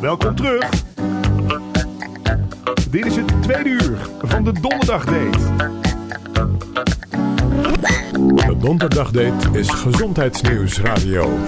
Welkom 0.00 0.34
terug. 0.34 0.68
Dit 2.90 3.06
is 3.06 3.16
het 3.16 3.42
tweede 3.42 3.68
uur 3.68 3.98
van 4.22 4.44
de 4.44 4.52
Donderdagdate. 4.52 5.38
De 8.46 8.56
Donderdagdate 8.58 9.58
is 9.58 9.68
Gezondheidsnieuwsradio. 9.68 11.38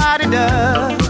everybody 0.00 0.30
does. 0.30 1.09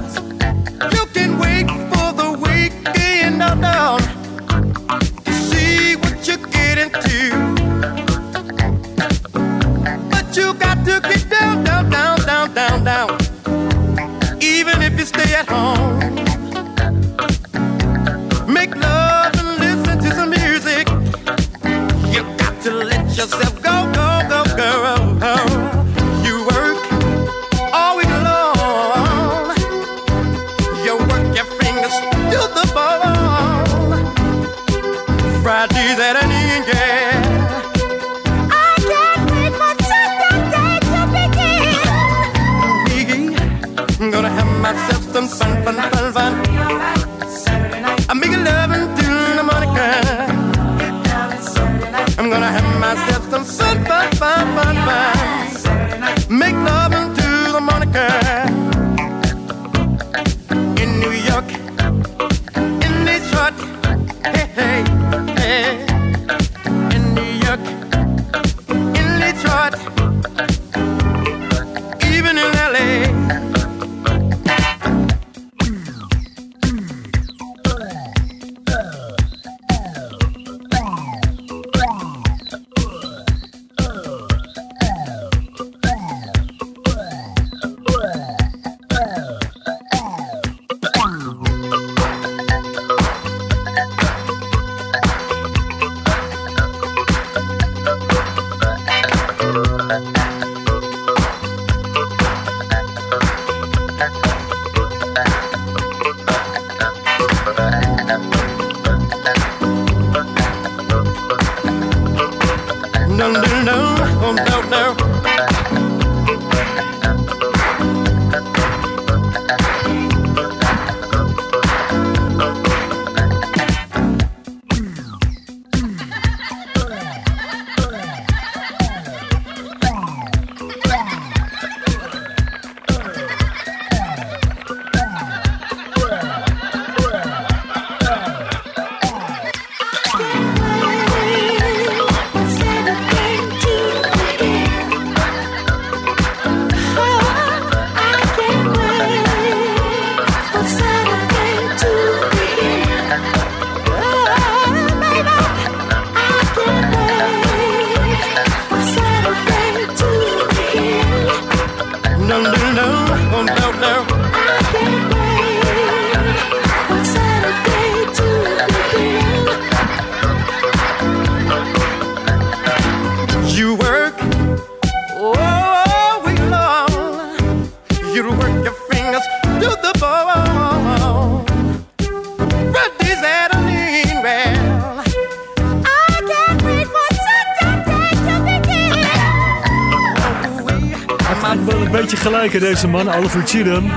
deze 192.71 192.89
man, 192.89 193.15
Oliver 193.15 193.47
Cheatham. 193.47 193.93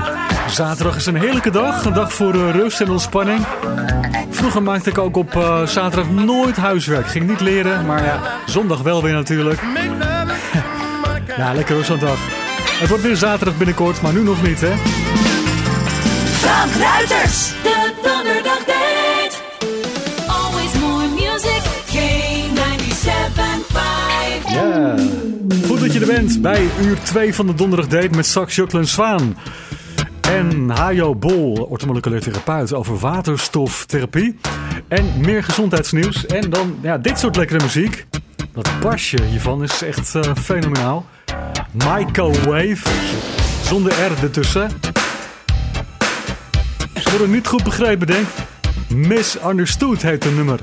Zaterdag 0.48 0.96
is 0.96 1.06
een 1.06 1.16
heerlijke 1.16 1.50
dag. 1.50 1.84
Een 1.84 1.92
dag 1.92 2.12
voor 2.12 2.34
eh, 2.34 2.50
rust 2.50 2.80
en 2.80 2.90
ontspanning. 2.90 3.46
Vroeger 4.30 4.62
maakte 4.62 4.90
ik 4.90 4.98
ook 4.98 5.16
op 5.16 5.36
eh, 5.36 5.66
zaterdag 5.66 6.10
nooit 6.10 6.56
huiswerk. 6.56 7.06
Ging 7.06 7.28
niet 7.28 7.40
leren, 7.40 7.86
maar 7.86 8.04
ja, 8.04 8.20
zondag 8.46 8.82
wel 8.82 9.02
weer 9.02 9.12
natuurlijk. 9.12 9.60
ja, 11.36 11.54
lekker 11.54 11.76
rustig 11.76 11.98
dag. 11.98 12.18
Het 12.80 12.88
wordt 12.88 13.04
weer 13.04 13.16
zaterdag 13.16 13.56
binnenkort, 13.56 14.02
maar 14.02 14.12
nu 14.12 14.22
nog 14.22 14.42
niet, 14.42 14.60
hè? 14.60 14.72
Frank 16.26 16.72
Ruiters, 16.72 17.48
de 17.48 17.92
donderdag. 18.02 18.58
Always 20.26 20.72
more 20.80 21.08
music, 21.08 21.62
K97.5. 21.92 24.48
Yeah 24.48 25.23
dat 25.84 25.92
je 25.92 26.00
er 26.00 26.20
bent 26.20 26.42
bij 26.42 26.68
uur 26.82 26.98
2 27.02 27.34
van 27.34 27.46
de 27.46 27.54
donderdag 27.54 27.88
date 27.88 28.16
met 28.16 28.26
Sax 28.26 28.54
Jacqueline 28.54 28.88
Zwaan. 28.88 29.36
En 30.20 30.70
Hajo 30.70 31.14
Bol, 31.14 31.66
ortomoleculair 31.70 32.20
therapeut 32.20 32.72
over 32.72 32.98
waterstoftherapie. 32.98 34.36
En 34.88 35.12
meer 35.20 35.44
gezondheidsnieuws. 35.44 36.26
En 36.26 36.50
dan 36.50 36.78
ja, 36.82 36.98
dit 36.98 37.18
soort 37.18 37.36
lekkere 37.36 37.62
muziek. 37.62 38.06
Dat 38.52 38.70
basje 38.80 39.22
hiervan 39.22 39.62
is 39.62 39.82
echt 39.82 40.14
uh, 40.14 40.22
fenomenaal. 40.34 41.06
Microwave. 41.72 42.90
Zonder 43.62 43.92
R 43.92 44.22
ertussen. 44.22 44.70
Je 46.94 47.10
het 47.10 47.30
niet 47.30 47.46
goed 47.46 47.64
begrepen 47.64 48.06
denk. 48.06 48.26
Misunderstood 48.88 50.02
heet 50.02 50.22
de 50.22 50.30
nummer. 50.30 50.60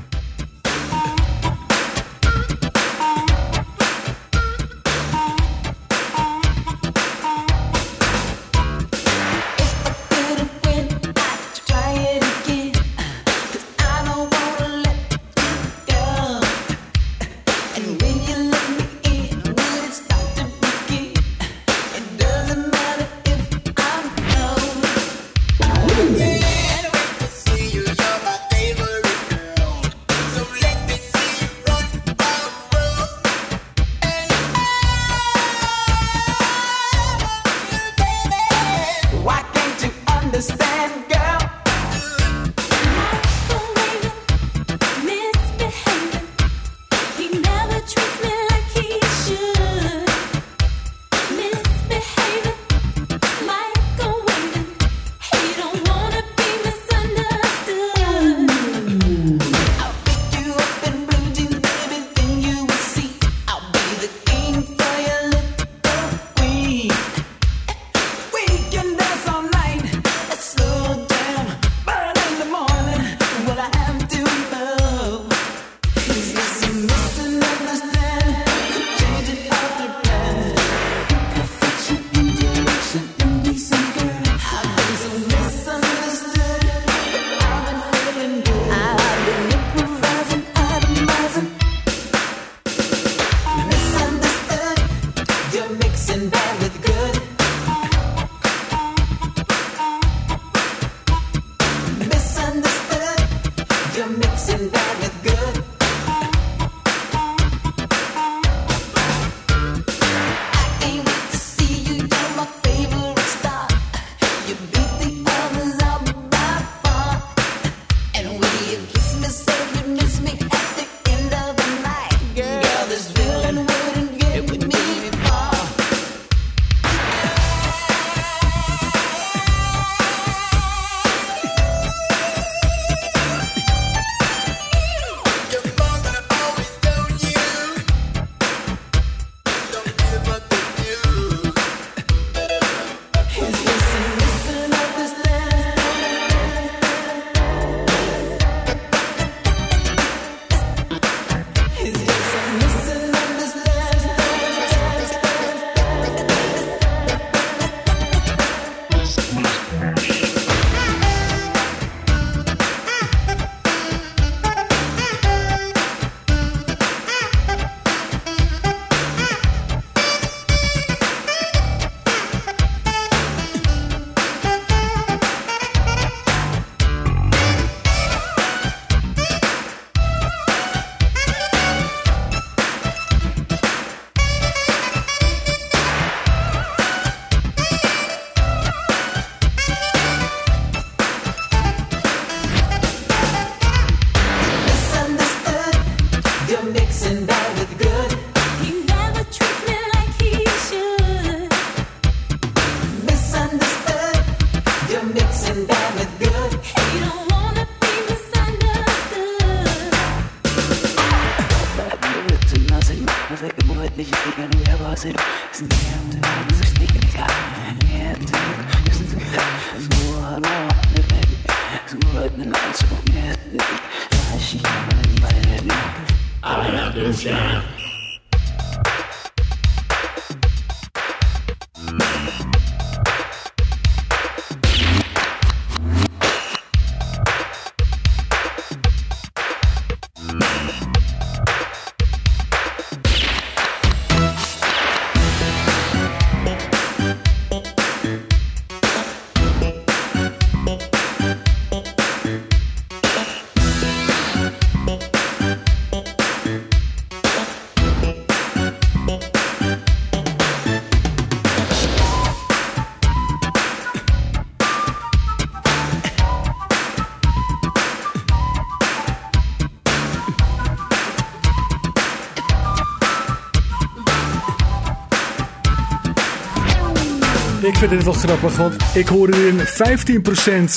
Ik 277.62 277.76
vind 277.76 277.90
dit 277.90 278.04
wel 278.04 278.12
grappig, 278.12 278.56
want 278.56 278.76
ik 278.94 279.08
hoorde 279.08 279.48
in 279.48 279.58
15% 279.58 279.60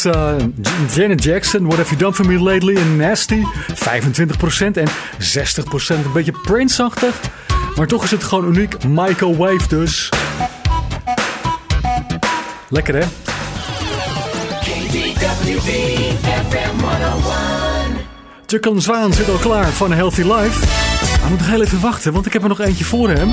uh, 0.06 0.36
Janet 0.94 1.24
Jackson, 1.24 1.66
What 1.66 1.78
Have 1.78 1.96
You 1.96 1.98
Done 1.98 2.14
For 2.14 2.26
Me 2.26 2.40
Lately, 2.40 2.76
en 2.76 2.96
Nasty, 2.96 3.42
25% 3.42 3.44
en 4.74 4.88
60% 4.88 4.92
een 5.88 6.12
beetje 6.14 6.32
Prince-achtig. 6.44 7.20
Maar 7.76 7.88
toch 7.88 8.04
is 8.04 8.12
het 8.12 8.24
gewoon 8.24 8.48
uniek, 8.48 8.84
Michael 8.84 9.38
Wave 9.38 9.68
dus. 9.68 10.10
Lekker 12.70 12.96
hè? 12.96 13.06
Jacqueline 18.46 18.82
Zwaan 18.82 19.14
zit 19.14 19.30
al 19.30 19.38
klaar 19.38 19.72
van 19.72 19.92
Healthy 19.92 20.22
Life. 20.22 20.66
Hij 21.20 21.30
moet 21.30 21.40
nog 21.40 21.48
heel 21.48 21.62
even 21.62 21.82
wachten, 21.82 22.14
want 22.14 22.26
ik 22.26 22.34
heb 22.34 22.42
er 22.42 22.50
nog 22.50 22.60
eentje 22.60 22.86
voor 22.86 23.10
hem. 23.10 23.30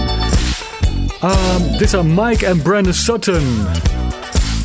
Um, 1.24 1.78
dit 1.78 1.90
zijn 1.90 2.14
Mike 2.14 2.46
en 2.46 2.62
Brandon 2.62 2.92
Sutton. 2.92 3.66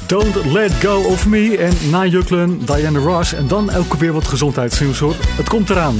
Don't 0.06 0.46
Let 0.46 0.72
Go 0.72 1.04
of 1.04 1.28
Me. 1.28 1.58
En 1.58 1.90
na 1.90 2.06
Juklen, 2.06 2.66
Diana 2.66 3.00
Ross. 3.00 3.34
En 3.34 3.48
dan 3.48 3.74
ook 3.74 3.94
weer 3.94 4.14
wat 4.14 4.28
gezondheidsnieuws 4.28 5.00
hoor. 5.00 5.16
Het 5.20 5.50
komt 5.50 5.70
eraan. 5.70 5.96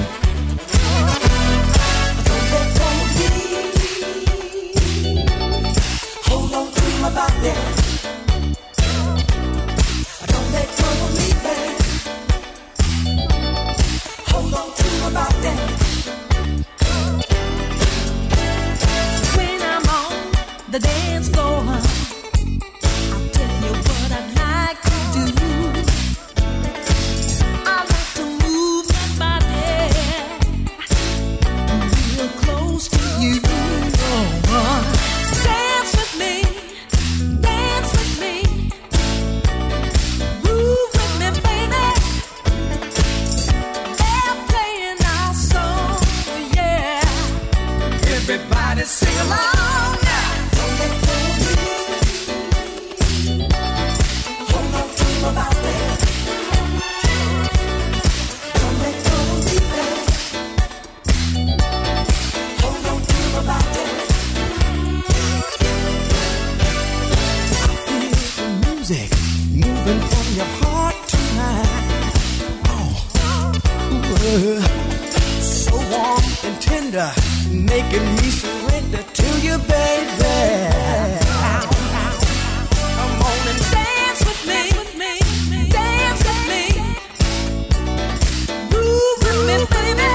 Music 68.90 69.12
moving 69.52 70.00
from 70.00 70.36
your 70.36 70.50
heart 70.62 70.96
to 71.10 71.18
mine. 71.36 72.12
Oh, 72.72 72.94
so 75.42 75.76
warm 75.92 76.24
and 76.46 76.62
tender, 76.62 77.12
making 77.52 78.06
me 78.16 78.30
surrender 78.30 79.04
to 79.04 79.28
you, 79.42 79.58
baby. 79.58 80.70
Come 82.96 83.22
on 83.28 83.48
and 83.52 83.62
Dance 83.72 84.22
with 84.26 84.42
me, 84.48 84.62
dance 85.70 86.22
with 86.28 86.44
me, 86.48 86.64
with 89.22 89.44
me, 89.48 89.56
baby. 89.76 90.08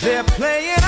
They're 0.00 0.24
playing 0.24 0.79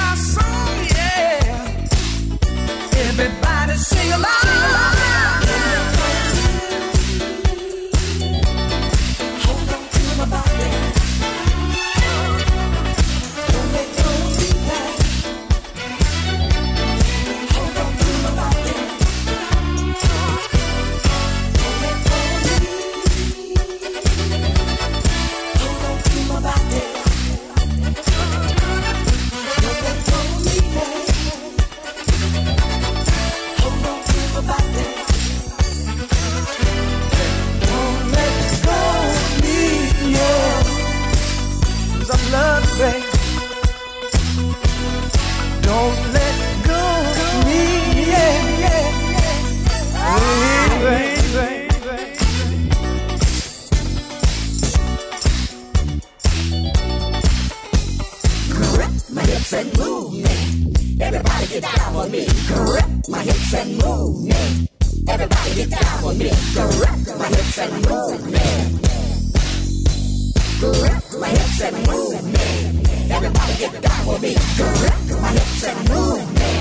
with 74.62 75.20
my 75.20 75.28
hips 75.28 75.64
and 75.64 75.78
move 75.88 76.24
me. 76.40 76.52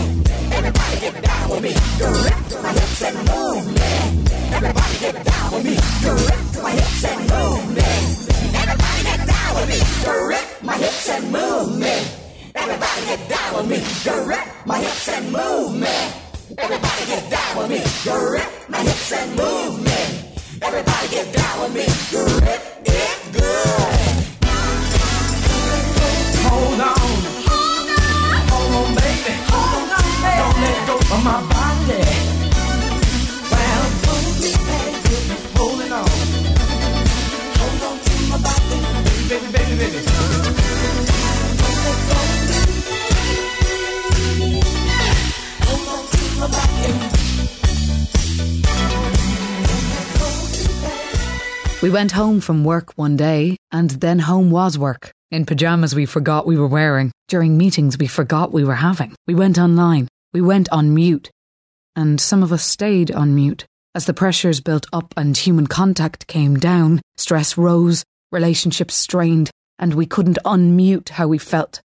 Everybody 0.58 1.00
get 1.00 1.24
down 1.24 1.50
with 1.50 1.64
me. 1.64 1.74
Correct 2.00 2.64
my 2.64 2.72
hips 2.72 3.02
and 3.04 3.18
move 3.30 3.66
me. 3.78 3.92
Everybody 4.58 4.96
get 5.00 5.26
down 5.26 5.52
with 5.54 5.66
me. 5.66 5.76
Correct 10.06 10.64
my 10.66 10.78
hips 10.78 11.10
and 11.12 11.22
move 11.32 11.76
me. 11.78 11.92
Everybody 12.54 13.02
get 13.10 13.28
down 13.30 13.56
with 13.56 13.70
me. 13.70 13.82
Correct 14.04 14.66
my 14.66 14.78
hips 14.78 15.10
and 15.10 15.32
move 15.32 15.80
me. 15.80 15.96
Everybody 16.58 17.06
get 17.06 17.30
down 17.30 17.58
with 17.58 17.70
me. 17.70 17.82
Correct 18.04 18.70
my 18.70 18.80
hips 18.80 19.12
and 19.12 19.30
move 19.36 19.84
me. 19.84 20.02
Everybody 20.62 21.08
get 21.10 21.34
down 21.34 21.62
with 21.62 21.74
me. 21.74 21.86
Correct 22.12 22.88
it 22.88 23.34
good. 23.34 24.21
Let 31.24 31.32
go 31.32 31.38
of 31.38 31.44
my 31.44 31.54
body. 31.54 32.04
Well, 33.52 33.84
holding 35.56 35.92
on. 35.92 36.08
Hold 37.58 37.82
on 37.84 37.98
to 38.00 38.14
my 38.30 38.38
body. 38.38 38.78
Baby, 39.30 39.48
baby, 39.52 39.76
baby. 39.78 40.00
Hold 45.64 45.88
on 45.88 46.02
to 46.12 46.22
my 46.40 46.48
body. 46.48 46.92
We 51.82 51.90
went 51.90 52.12
home 52.12 52.42
from 52.42 52.64
work 52.64 52.92
one 52.96 53.18
day, 53.18 53.58
and 53.72 53.90
then 53.90 54.20
home 54.20 54.52
was 54.52 54.78
work. 54.78 55.12
In 55.32 55.46
pajamas 55.46 55.96
we 55.96 56.06
forgot 56.06 56.46
we 56.46 56.58
were 56.58 56.68
wearing. 56.68 57.12
During 57.28 57.58
meetings 57.58 57.98
we 57.98 58.08
forgot 58.08 58.52
we 58.52 58.64
were 58.64 58.76
having. 58.76 59.16
We 59.28 59.34
went 59.34 59.58
online. 59.58 60.08
We 60.34 60.42
went 60.42 60.70
on 60.72 60.94
mute. 60.94 61.30
And 61.96 62.22
some 62.22 62.42
of 62.42 62.54
us 62.54 62.64
stayed 62.64 63.12
on 63.12 63.36
mute. 63.36 63.66
As 63.94 64.06
the 64.06 64.14
pressures 64.14 64.62
built 64.62 64.88
up 64.94 65.14
and 65.18 65.36
human 65.36 65.68
contact 65.68 66.28
came 66.28 66.56
down, 66.56 67.02
stress 67.18 67.58
rose, 67.58 68.06
relationships 68.32 68.96
strained, 68.96 69.52
and 69.78 69.94
we 69.94 70.06
couldn't 70.06 70.38
unmute 70.46 71.10
how 71.10 71.28
we 71.28 71.38
felt. 71.38 71.82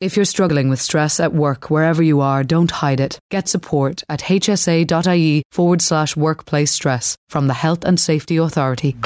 If 0.00 0.16
you're 0.16 0.26
struggling 0.26 0.68
with 0.68 0.82
stress 0.82 1.20
at 1.20 1.32
work, 1.32 1.70
wherever 1.70 2.02
you 2.02 2.20
are, 2.20 2.44
don't 2.44 2.70
hide 2.70 3.00
it. 3.00 3.18
Get 3.30 3.48
support 3.48 4.02
at 4.10 4.20
hsa.ie 4.20 5.42
forward 5.50 5.80
slash 5.80 6.14
workplace 6.16 6.72
stress 6.72 7.16
from 7.30 7.46
the 7.46 7.54
Health 7.54 7.84
and 7.86 7.98
Safety 7.98 8.36
Authority. 8.36 8.96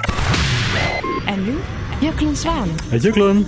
En 1.29 1.45
nu 1.45 1.61
Jacqueline 2.01 2.35
Zwaan. 2.35 2.69
Hey 2.91 2.99
Juklen, 2.99 3.45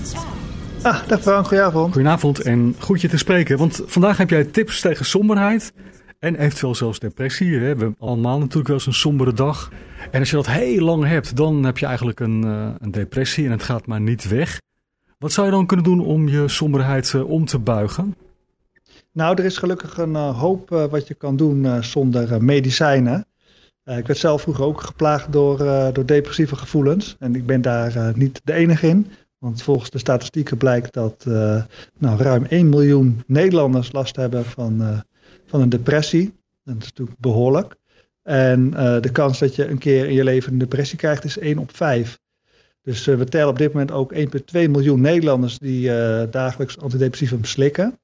Ah, 0.82 1.08
dag 1.08 1.20
Frank, 1.20 1.46
goedenavond. 1.46 1.92
goedenavond 1.92 2.40
en 2.40 2.74
goed 2.78 3.00
je 3.00 3.08
te 3.08 3.18
spreken. 3.18 3.58
Want 3.58 3.82
vandaag 3.86 4.16
heb 4.16 4.30
jij 4.30 4.44
tips 4.44 4.80
tegen 4.80 5.04
somberheid 5.04 5.72
En 6.18 6.36
eventueel 6.36 6.74
zelfs 6.74 6.98
depressie. 6.98 7.58
We 7.58 7.66
hebben 7.66 7.94
allemaal 7.98 8.38
natuurlijk 8.38 8.66
wel 8.66 8.76
eens 8.76 8.86
een 8.86 8.92
sombere 8.92 9.32
dag. 9.32 9.70
En 10.10 10.20
als 10.20 10.30
je 10.30 10.36
dat 10.36 10.46
heel 10.46 10.84
lang 10.84 11.04
hebt, 11.04 11.36
dan 11.36 11.64
heb 11.64 11.78
je 11.78 11.86
eigenlijk 11.86 12.20
een, 12.20 12.44
eh, 12.44 12.68
een 12.78 12.90
depressie 12.90 13.44
en 13.44 13.50
het 13.50 13.62
gaat 13.62 13.86
maar 13.86 14.00
niet 14.00 14.28
weg. 14.28 14.60
Wat 15.18 15.32
zou 15.32 15.46
je 15.46 15.52
dan 15.52 15.66
kunnen 15.66 15.84
doen 15.84 16.00
om 16.00 16.28
je 16.28 16.48
somberheid 16.48 17.14
eh, 17.14 17.30
om 17.30 17.44
te 17.44 17.58
buigen? 17.58 18.16
Nou, 19.12 19.38
er 19.38 19.44
is 19.44 19.58
gelukkig 19.58 19.98
een 19.98 20.16
eh, 20.16 20.38
hoop 20.38 20.68
wat 20.90 21.08
je 21.08 21.14
kan 21.14 21.36
doen 21.36 21.82
zonder 21.84 22.44
medicijnen. 22.44 23.26
Ik 23.84 24.06
werd 24.06 24.18
zelf 24.18 24.42
vroeger 24.42 24.64
ook 24.64 24.80
geplaagd 24.80 25.32
door, 25.32 25.58
door 25.92 26.06
depressieve 26.06 26.56
gevoelens. 26.56 27.16
En 27.18 27.34
ik 27.34 27.46
ben 27.46 27.62
daar 27.62 28.12
niet 28.14 28.40
de 28.44 28.52
enige 28.52 28.88
in. 28.88 29.06
Want 29.40 29.62
volgens 29.62 29.90
de 29.90 29.98
statistieken 29.98 30.56
blijkt 30.56 30.92
dat 30.92 31.24
eh, 31.26 31.64
nou, 31.98 32.22
ruim 32.22 32.44
1 32.44 32.68
miljoen 32.68 33.22
Nederlanders 33.26 33.92
last 33.92 34.16
hebben 34.16 34.44
van, 34.44 34.82
eh, 34.82 35.00
van 35.46 35.60
een 35.60 35.68
depressie. 35.68 36.34
Dat 36.64 36.76
is 36.78 36.84
natuurlijk 36.84 37.18
behoorlijk. 37.18 37.76
En 38.22 38.74
eh, 38.74 39.00
de 39.00 39.12
kans 39.12 39.38
dat 39.38 39.54
je 39.54 39.66
een 39.66 39.78
keer 39.78 40.06
in 40.06 40.14
je 40.14 40.24
leven 40.24 40.52
een 40.52 40.58
depressie 40.58 40.98
krijgt 40.98 41.24
is 41.24 41.38
1 41.38 41.58
op 41.58 41.76
5. 41.76 42.18
Dus 42.82 43.04
we 43.04 43.24
tellen 43.24 43.48
op 43.48 43.58
dit 43.58 43.72
moment 43.72 43.90
ook 43.90 44.14
1,2 44.14 44.20
miljoen 44.52 45.00
Nederlanders 45.00 45.58
die 45.58 45.90
dagelijks 46.30 46.78
antidepressivum 46.78 47.44
slikken. 47.44 47.98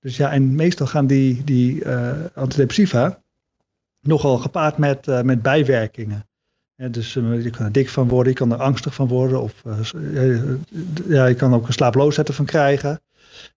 Dus 0.00 0.16
ja, 0.16 0.32
en 0.32 0.54
meestal 0.54 0.86
gaan 0.86 1.06
die, 1.06 1.44
die 1.44 1.88
antidepressiva 2.34 3.22
nogal 4.00 4.38
gepaard 4.38 4.78
met, 4.78 5.06
met 5.24 5.42
bijwerkingen. 5.42 6.26
Dus 6.90 7.16
eh, 7.16 7.44
je 7.44 7.50
kan 7.50 7.64
er 7.64 7.72
dik 7.72 7.88
van 7.88 8.08
worden, 8.08 8.32
je 8.32 8.38
kan 8.38 8.52
er 8.52 8.58
angstig 8.58 8.94
van 8.94 9.08
worden, 9.08 9.42
of 9.42 9.62
eh, 9.64 10.32
eh, 10.32 10.42
ja, 11.08 11.26
je 11.26 11.34
kan 11.34 11.54
ook 11.54 11.66
een 11.66 11.72
slaaploosheid 11.72 12.28
ervan 12.28 12.44
krijgen. 12.44 13.00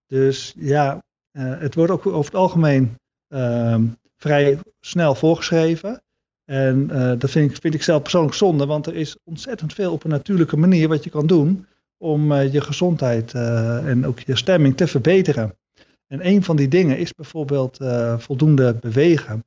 Dus 0.07 0.53
ja, 0.57 1.03
het 1.31 1.75
wordt 1.75 1.91
ook 1.91 2.05
over 2.05 2.31
het 2.31 2.41
algemeen 2.41 2.99
ehm, 3.27 3.83
vrij 4.17 4.59
snel 4.79 5.15
voorgeschreven. 5.15 6.03
En 6.45 6.87
dat 7.17 7.29
vind 7.29 7.51
ik, 7.51 7.57
vind 7.61 7.73
ik 7.73 7.83
zelf 7.83 8.01
persoonlijk 8.01 8.35
zonde, 8.35 8.65
want 8.65 8.85
er 8.85 8.95
is 8.95 9.17
ontzettend 9.23 9.73
veel 9.73 9.91
op 9.91 10.03
een 10.03 10.09
natuurlijke 10.09 10.57
manier 10.57 10.87
wat 10.87 11.03
je 11.03 11.09
kan 11.09 11.27
doen 11.27 11.65
om 11.97 12.33
je 12.33 12.61
gezondheid 12.61 13.33
en 13.33 14.05
ook 14.05 14.19
je 14.19 14.35
stemming 14.35 14.77
te 14.77 14.87
verbeteren. 14.87 15.55
En 16.07 16.27
een 16.27 16.43
van 16.43 16.55
die 16.55 16.67
dingen 16.67 16.97
is 16.97 17.13
bijvoorbeeld 17.13 17.77
voldoende 18.17 18.73
bewegen. 18.73 19.43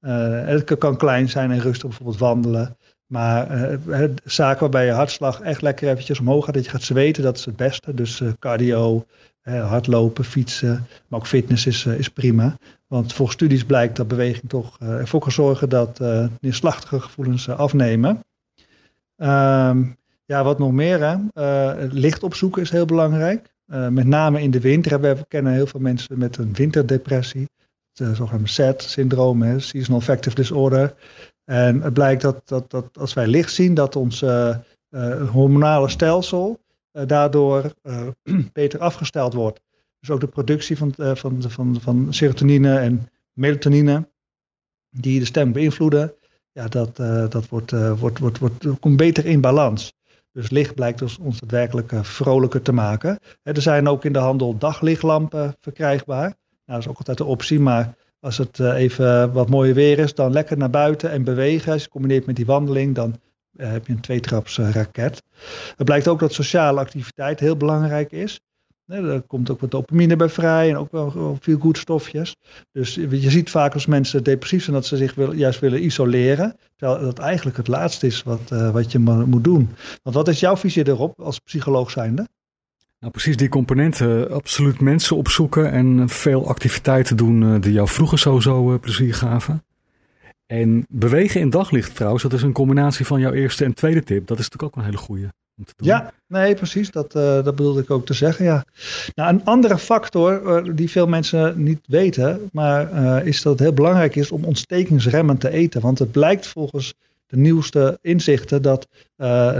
Het 0.00 0.78
kan 0.78 0.96
klein 0.96 1.28
zijn 1.28 1.50
en 1.50 1.60
rustig 1.60 1.88
bijvoorbeeld 1.88 2.18
wandelen. 2.18 2.76
Maar 3.06 3.50
het- 3.88 4.20
zaken 4.24 4.60
waarbij 4.60 4.84
je 4.86 4.92
hartslag 4.92 5.40
echt 5.40 5.62
lekker 5.62 5.88
eventjes 5.88 6.20
omhoog 6.20 6.44
gaat, 6.44 6.54
dat 6.54 6.64
je 6.64 6.70
gaat 6.70 6.82
zweten, 6.82 7.22
dat 7.22 7.36
is 7.36 7.44
het 7.44 7.56
beste. 7.56 7.94
Dus 7.94 8.20
eh, 8.20 8.28
cardio, 8.38 9.06
hardlopen, 9.42 10.24
fietsen, 10.24 10.86
maar 11.08 11.18
ook 11.20 11.26
fitness 11.26 11.66
is, 11.66 11.86
eh, 11.86 11.98
is 11.98 12.08
prima. 12.08 12.56
Want 12.86 13.12
volgens 13.12 13.36
studies 13.36 13.64
blijkt 13.64 13.96
dat 13.96 14.08
beweging 14.08 14.48
toch 14.48 14.78
ervoor 14.80 15.20
kan 15.20 15.32
zorgen 15.32 15.68
dat 15.68 16.00
neerslachtige 16.40 17.00
gevoelens 17.00 17.48
afnemen. 17.48 18.20
Ehm, 19.16 19.84
ja, 20.24 20.44
wat 20.44 20.58
nog 20.58 20.72
meer, 20.72 21.00
hè? 21.00 21.16
Licht 21.86 22.22
opzoeken 22.22 22.62
is 22.62 22.70
heel 22.70 22.84
belangrijk. 22.84 23.52
Met 23.66 24.06
name 24.06 24.42
in 24.42 24.50
de 24.50 24.60
winter. 24.60 25.00
We 25.00 25.24
kennen 25.28 25.52
heel 25.52 25.66
veel 25.66 25.80
mensen 25.80 26.18
met 26.18 26.36
een 26.36 26.52
winterdepressie. 26.52 27.48
Het 27.92 28.08
uh, 28.08 28.14
zogenaamde 28.14 28.48
SAD-syndroom, 28.48 29.60
Seasonal 29.60 29.98
Affective 30.00 30.34
Disorder. 30.34 30.94
En 31.44 31.82
het 31.82 31.92
blijkt 31.92 32.22
dat, 32.22 32.48
dat, 32.48 32.70
dat 32.70 32.98
als 32.98 33.14
wij 33.14 33.26
licht 33.26 33.52
zien, 33.52 33.74
dat 33.74 33.96
ons 33.96 34.22
eh, 34.22 34.48
eh, 34.88 35.30
hormonale 35.30 35.88
stelsel 35.88 36.60
eh, 36.90 37.06
daardoor 37.06 37.74
beter 38.52 38.80
afgesteld 38.80 39.34
wordt. 39.34 39.60
Dus 40.00 40.10
ook 40.10 40.20
de 40.20 40.26
productie 40.26 40.76
van, 40.76 40.94
van, 40.96 41.42
van, 41.42 41.80
van 41.80 42.06
serotonine 42.10 42.78
en 42.78 43.08
melatonine, 43.32 44.08
die 44.90 45.18
de 45.18 45.24
stem 45.24 45.52
beïnvloeden, 45.52 46.14
ja, 46.52 46.68
dat, 46.68 46.96
dat 47.30 47.48
wordt, 47.48 47.70
wordt, 47.98 48.18
wordt, 48.18 48.38
wordt, 48.38 48.78
komt 48.80 48.96
beter 48.96 49.26
in 49.26 49.40
balans. 49.40 49.94
Dus 50.32 50.50
licht 50.50 50.74
blijkt 50.74 51.02
ons, 51.02 51.40
daadwerkelijk 51.40 51.92
vrolijker 52.02 52.62
te 52.62 52.72
maken. 52.72 53.18
Er 53.42 53.62
zijn 53.62 53.88
ook 53.88 54.04
in 54.04 54.12
de 54.12 54.18
handel 54.18 54.58
daglichtlampen 54.58 55.56
verkrijgbaar. 55.60 56.28
Nou, 56.28 56.34
dat 56.64 56.78
is 56.78 56.88
ook 56.88 56.98
altijd 56.98 57.20
een 57.20 57.26
optie, 57.26 57.60
maar 57.60 57.96
als 58.24 58.38
het 58.38 58.60
eh, 58.60 58.74
even 58.74 59.32
wat 59.32 59.50
mooier 59.50 59.74
weer 59.74 59.98
is, 59.98 60.14
dan 60.14 60.32
lekker 60.32 60.56
naar 60.56 60.70
buiten 60.70 61.10
en 61.10 61.24
bewegen. 61.24 61.72
Als 61.72 61.82
je 61.82 61.88
combineert 61.88 62.26
met 62.26 62.36
die 62.36 62.46
wandeling, 62.46 62.94
dan 62.94 63.20
eh, 63.56 63.70
heb 63.70 63.86
je 63.86 63.92
een 63.92 64.00
tweetraps 64.00 64.58
eh. 64.58 64.74
Het 65.76 65.84
blijkt 65.84 66.08
ook 66.08 66.18
dat 66.18 66.32
sociale 66.32 66.80
activiteit 66.80 67.40
heel 67.40 67.56
belangrijk 67.56 68.12
is. 68.12 68.40
Er 68.86 69.22
komt 69.22 69.50
ook 69.50 69.60
wat 69.60 69.70
dopamine 69.70 70.16
bij 70.16 70.28
vrij 70.28 70.68
en 70.68 70.76
ook 70.76 70.92
wel, 70.92 71.36
veel 71.40 71.58
goed 71.58 71.78
stofjes. 71.78 72.36
Dus 72.72 72.94
je 72.94 73.30
ziet 73.30 73.50
vaak 73.50 73.74
als 73.74 73.86
mensen 73.86 74.24
depressief 74.24 74.62
zijn 74.62 74.76
dat 74.76 74.86
ze 74.86 74.96
zich 74.96 75.14
juist 75.36 75.60
willen 75.60 75.84
isoleren. 75.84 76.56
Terwijl 76.76 77.00
dat 77.00 77.18
eigenlijk 77.18 77.56
het 77.56 77.68
laatste 77.68 78.06
is 78.06 78.22
wat, 78.22 78.48
wat 78.48 78.92
je 78.92 78.98
moet 78.98 79.44
doen. 79.44 79.70
Want 80.02 80.16
wat 80.16 80.28
is 80.28 80.40
jouw 80.40 80.56
visie 80.56 80.88
erop 80.88 81.20
als 81.20 81.38
psycholoog 81.38 81.90
zijnde? 81.90 82.26
Nou, 83.04 83.16
precies 83.16 83.36
die 83.36 83.48
componenten. 83.48 84.30
Absoluut 84.30 84.80
mensen 84.80 85.16
opzoeken 85.16 85.72
en 85.72 86.08
veel 86.08 86.48
activiteiten 86.48 87.16
doen 87.16 87.60
die 87.60 87.72
jou 87.72 87.88
vroeger 87.88 88.18
sowieso 88.18 88.78
plezier 88.78 89.14
gaven. 89.14 89.64
En 90.46 90.86
bewegen 90.88 91.40
in 91.40 91.50
daglicht 91.50 91.94
trouwens, 91.94 92.22
dat 92.22 92.32
is 92.32 92.42
een 92.42 92.52
combinatie 92.52 93.06
van 93.06 93.20
jouw 93.20 93.32
eerste 93.32 93.64
en 93.64 93.74
tweede 93.74 94.02
tip. 94.02 94.26
Dat 94.26 94.38
is 94.38 94.44
natuurlijk 94.44 94.62
ook 94.62 94.76
een 94.76 94.88
hele 94.90 95.02
goede. 95.02 95.32
Ja, 95.76 96.12
nee, 96.26 96.54
precies. 96.54 96.90
Dat, 96.90 97.14
uh, 97.14 97.22
dat 97.22 97.56
bedoelde 97.56 97.80
ik 97.80 97.90
ook 97.90 98.06
te 98.06 98.14
zeggen, 98.14 98.44
ja. 98.44 98.64
Nou, 99.14 99.34
een 99.34 99.44
andere 99.44 99.78
factor 99.78 100.74
die 100.74 100.90
veel 100.90 101.06
mensen 101.06 101.62
niet 101.62 101.80
weten, 101.86 102.48
maar 102.52 103.26
is 103.26 103.42
dat 103.42 103.52
het 103.52 103.62
heel 103.62 103.72
belangrijk 103.72 104.16
is 104.16 104.30
om 104.30 104.44
ontstekingsremmend 104.44 105.40
te 105.40 105.50
eten. 105.50 105.80
Want 105.80 105.98
het 105.98 106.12
blijkt 106.12 106.46
volgens 106.46 106.94
de 107.26 107.36
nieuwste 107.36 107.98
inzichten 108.00 108.62
dat 108.62 108.88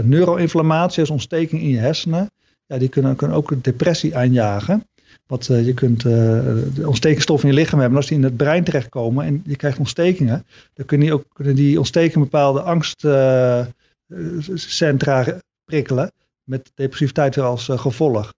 neuroinflammatie, 0.03 0.99
dus 0.99 1.09
ontsteking 1.09 1.61
in 1.61 1.69
je 1.69 1.79
hersenen, 1.79 2.29
ja, 2.65 2.77
die 2.77 2.89
kunnen, 2.89 3.15
kunnen 3.15 3.37
ook 3.37 3.63
depressie 3.63 4.17
aanjagen. 4.17 4.83
Want 5.27 5.45
je 5.45 5.73
kunt 5.73 6.01
de 6.01 6.83
ontstekingsstoffen 6.85 7.49
in 7.49 7.55
je 7.55 7.61
lichaam 7.61 7.79
hebben. 7.79 7.97
En 7.97 8.03
als 8.03 8.11
die 8.11 8.17
in 8.17 8.23
het 8.23 8.37
brein 8.37 8.63
terechtkomen 8.63 9.25
en 9.25 9.41
je 9.45 9.55
krijgt 9.55 9.77
ontstekingen, 9.77 10.45
dan 10.73 10.85
kunnen 10.85 11.07
die, 11.07 11.15
ook, 11.15 11.25
kunnen 11.33 11.55
die 11.55 11.77
ontstekingen 11.77 12.29
bepaalde 12.29 12.61
angstcentra 12.61 15.39
prikkelen. 15.65 16.11
Met 16.43 16.71
depressiviteit 16.75 17.35
weer 17.35 17.45
als 17.45 17.67
uh, 17.67 17.79
gevolg. 17.79 18.33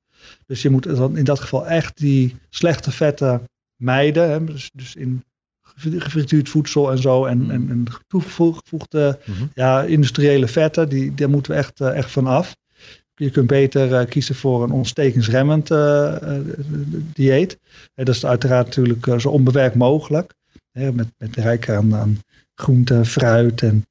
Dus 0.45 0.61
je 0.61 0.69
moet 0.69 0.95
dan 0.95 1.17
in 1.17 1.23
dat 1.23 1.39
geval 1.39 1.67
echt 1.67 1.97
die 1.97 2.35
slechte 2.49 2.91
vetten 2.91 3.43
mijden. 3.75 4.29
Hè? 4.29 4.43
Dus, 4.43 4.69
dus, 4.73 4.95
in 4.95 5.23
gefrituurd 5.79 6.49
voedsel 6.49 6.91
en 6.91 6.97
zo. 6.97 7.25
En, 7.25 7.37
mm. 7.37 7.51
en, 7.51 7.69
en 7.69 7.85
toegevoegde 8.07 9.19
mm 9.25 9.33
-hmm. 9.33 9.49
ja, 9.53 9.83
industriële 9.83 10.47
vetten, 10.47 10.89
die, 10.89 11.13
daar 11.13 11.29
moeten 11.29 11.51
we 11.51 11.57
echt, 11.57 11.79
uh, 11.79 11.97
echt 11.97 12.11
van 12.11 12.27
af. 12.27 12.55
Je 13.19 13.29
kunt 13.29 13.47
beter 13.47 13.91
uh, 13.91 14.09
kiezen 14.09 14.35
voor 14.35 14.63
een 14.63 14.71
ontstekingsremmend 14.71 15.67
dieet. 17.13 17.59
dat 17.95 18.15
is 18.15 18.25
uiteraard 18.25 18.65
natuurlijk 18.65 19.21
zo 19.21 19.29
onbewerkt 19.29 19.75
mogelijk. 19.75 20.33
Met, 20.71 21.07
met 21.17 21.35
rijk 21.35 21.69
aan, 21.69 21.95
aan 21.95 22.17
groente, 22.55 23.05
fruit 23.05 23.61
en 23.61 23.85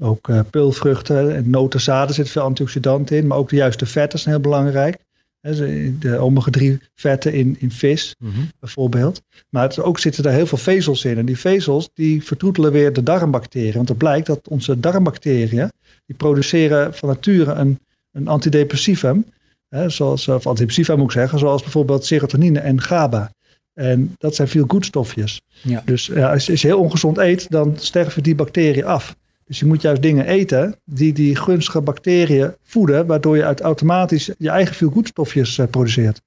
ook 0.00 0.28
uh, 0.28 0.40
peulvruchten 0.50 1.34
en 1.34 1.50
notenzaden 1.50 2.14
zit 2.14 2.30
veel 2.30 2.42
antioxidanten 2.42 3.16
in, 3.16 3.26
maar 3.26 3.38
ook 3.38 3.48
de 3.48 3.56
juiste 3.56 3.86
vetten 3.86 4.18
zijn 4.18 4.34
heel 4.34 4.42
belangrijk. 4.42 4.98
De 5.40 6.18
omega-3 6.18 6.88
vetten 6.94 7.32
in, 7.32 7.56
in 7.58 7.70
vis 7.70 8.14
mm 8.18 8.30
-hmm. 8.30 8.50
bijvoorbeeld. 8.60 9.22
Maar 9.48 9.62
het, 9.62 9.80
ook 9.80 9.98
zitten 9.98 10.24
er 10.24 10.32
heel 10.32 10.46
veel 10.46 10.58
vezels 10.58 11.04
in. 11.04 11.18
En 11.18 11.26
die 11.26 11.38
vezels 11.38 11.90
die 11.94 12.24
vertroetelen 12.24 12.72
weer 12.72 12.92
de 12.92 13.02
darmbacteriën. 13.02 13.72
Want 13.72 13.88
het 13.88 13.98
blijkt 13.98 14.26
dat 14.26 14.48
onze 14.48 14.80
darmbacteriën, 14.80 15.72
die 16.06 16.16
produceren 16.16 16.94
van 16.94 17.08
nature 17.08 17.52
een, 17.52 17.78
een 18.12 18.28
antidepressivum. 18.28 19.24
Hè, 19.68 19.88
zoals, 19.88 20.28
of 20.28 20.46
antidepressiva 20.46 20.96
moet 20.96 21.04
ik 21.04 21.10
zeggen, 21.10 21.38
zoals 21.38 21.62
bijvoorbeeld 21.62 22.04
serotonine 22.04 22.58
en 22.58 22.80
GABA. 22.80 23.32
En 23.74 24.14
dat 24.18 24.34
zijn 24.34 24.48
veel 24.48 24.64
goedstofjes. 24.68 25.40
Ja. 25.62 25.82
Dus 25.84 26.06
ja, 26.06 26.32
als, 26.32 26.50
als 26.50 26.60
je 26.60 26.66
heel 26.66 26.80
ongezond 26.80 27.18
eet, 27.18 27.50
dan 27.50 27.76
sterven 27.78 28.22
die 28.22 28.34
bacteriën 28.34 28.84
af. 28.84 29.16
Dus 29.44 29.58
je 29.58 29.66
moet 29.66 29.82
juist 29.82 30.02
dingen 30.02 30.26
eten 30.26 30.76
die 30.84 31.12
die 31.12 31.36
gunstige 31.36 31.80
bacteriën 31.80 32.54
voeden, 32.62 33.06
waardoor 33.06 33.36
je 33.36 33.44
uit 33.44 33.60
automatisch 33.60 34.30
je 34.38 34.50
eigen 34.50 34.74
veel 34.74 34.90
goedstofjes 34.90 35.58
uh, 35.58 35.66
produceert. 35.66 36.20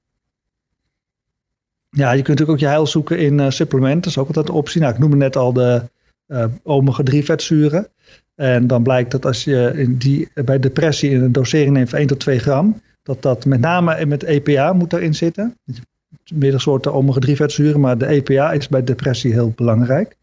Ja, 1.89 2.12
je 2.12 2.22
kunt 2.22 2.28
natuurlijk 2.28 2.50
ook 2.50 2.60
je 2.60 2.65
heil 2.65 2.88
zoeken 2.88 3.19
in 3.19 3.39
uh, 3.39 3.50
supplementen, 3.50 4.02
dat 4.02 4.12
is 4.12 4.17
ook 4.17 4.28
altijd 4.28 4.48
een 4.48 4.54
optie. 4.54 4.82
Nou, 4.82 4.93
ik 4.93 5.00
noemde 5.00 5.15
net 5.15 5.36
al 5.36 5.54
de 5.54 5.89
omega-3 6.64 7.18
vetzuren. 7.18 7.88
En 8.36 8.68
dan 8.68 8.84
blijkt 8.84 9.12
dat 9.12 9.26
als 9.26 9.44
je 9.44 9.72
in 9.76 9.98
die, 9.98 10.30
bij 10.46 10.60
depressie 10.60 11.10
in 11.10 11.22
een 11.22 11.32
dosering 11.32 11.74
neemt 11.74 11.90
van 11.90 12.00
1 12.00 12.08
tot 12.08 12.20
2 12.20 12.40
gram, 12.40 12.82
dat 13.04 13.22
dat 13.22 13.46
met 13.46 13.60
name 13.60 14.06
met 14.06 14.24
EPA 14.24 14.74
moet 14.74 14.94
erin 14.94 15.16
zitten. 15.16 15.58
Meerdere 16.34 16.62
soorten 16.62 16.94
omega-3 16.94 17.32
vetzuren, 17.32 17.80
maar 17.80 17.98
de 17.98 18.06
EPA 18.06 18.52
is 18.52 18.68
bij 18.68 18.84
depressie 18.84 19.34
heel 19.34 19.54
belangrijk. 19.56 20.16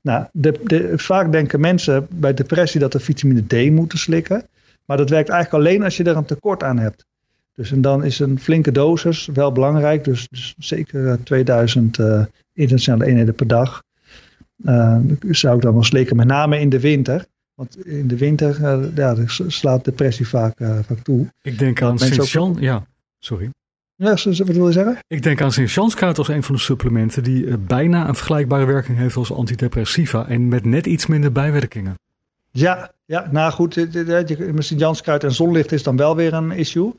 Nou, 0.00 0.26
de, 0.32 0.60
de, 0.64 0.92
vaak 0.96 1.32
denken 1.32 1.60
mensen 1.60 2.06
bij 2.10 2.34
depressie 2.34 2.80
dat 2.80 2.92
ze 2.92 3.00
vitamine 3.00 3.46
D 3.46 3.70
moeten 3.70 3.98
slikken. 3.98 4.46
Maar 4.84 4.96
dat 4.96 5.10
werkt 5.10 5.28
eigenlijk 5.28 5.64
alleen 5.64 5.82
als 5.82 5.96
je 5.96 6.04
er 6.04 6.16
een 6.16 6.24
tekort 6.24 6.62
aan 6.62 6.78
hebt. 6.78 7.04
Dus 7.54 7.72
en 7.72 7.80
dan 7.80 8.04
is 8.04 8.18
een 8.18 8.38
flinke 8.38 8.72
dosis 8.72 9.28
wel 9.32 9.52
belangrijk. 9.52 10.04
Dus, 10.04 10.28
dus 10.28 10.54
zeker 10.58 11.22
2000 11.22 11.98
uh, 11.98 12.24
internationale 12.52 13.04
eenheden 13.04 13.34
per 13.34 13.46
dag. 13.46 13.82
Eh, 14.64 14.98
zou 15.20 15.56
ik 15.56 15.62
dan 15.62 15.72
wel 15.72 15.84
slikken, 15.84 16.16
met 16.16 16.26
name 16.26 16.60
in 16.60 16.68
de 16.68 16.80
winter. 16.80 17.26
Want 17.54 17.86
in 17.86 18.08
de 18.08 18.16
winter 18.16 18.64
eh, 18.64 18.84
ja, 18.94 19.16
slaat 19.46 19.84
depressie 19.84 20.28
vaak, 20.28 20.60
eh, 20.60 20.78
vaak 20.86 20.98
toe. 20.98 21.32
Ik 21.42 21.58
denk 21.58 21.82
aan 21.82 21.92
ook- 21.92 21.98
Sint-Jean. 21.98 22.56
Ja, 22.60 22.86
sorry. 23.18 23.50
Ja, 23.94 24.10
wat 24.10 24.46
wil 24.46 24.66
je 24.66 24.72
zeggen? 24.72 24.98
Ik 25.06 25.22
denk 25.22 25.40
aan 25.40 25.52
Sint-Janskruid 25.52 26.18
als 26.18 26.28
een 26.28 26.42
van 26.42 26.54
de 26.54 26.60
supplementen 26.60 27.22
die 27.22 27.58
bijna 27.58 28.08
een 28.08 28.14
vergelijkbare 28.14 28.64
werking 28.64 28.98
heeft 28.98 29.16
als 29.16 29.32
antidepressiva. 29.32 30.28
En 30.28 30.48
met 30.48 30.64
net 30.64 30.86
iets 30.86 31.06
minder 31.06 31.32
bijwerkingen. 31.32 31.94
Ja, 32.50 32.92
ja 33.04 33.28
nou 33.30 33.52
goed, 33.52 33.76
met 34.54 34.64
Sint-Janskruid 34.64 35.24
en 35.24 35.32
zonlicht 35.32 35.72
is 35.72 35.82
dan 35.82 35.96
wel 35.96 36.16
weer 36.16 36.32
een 36.32 36.50
issue. 36.50 36.92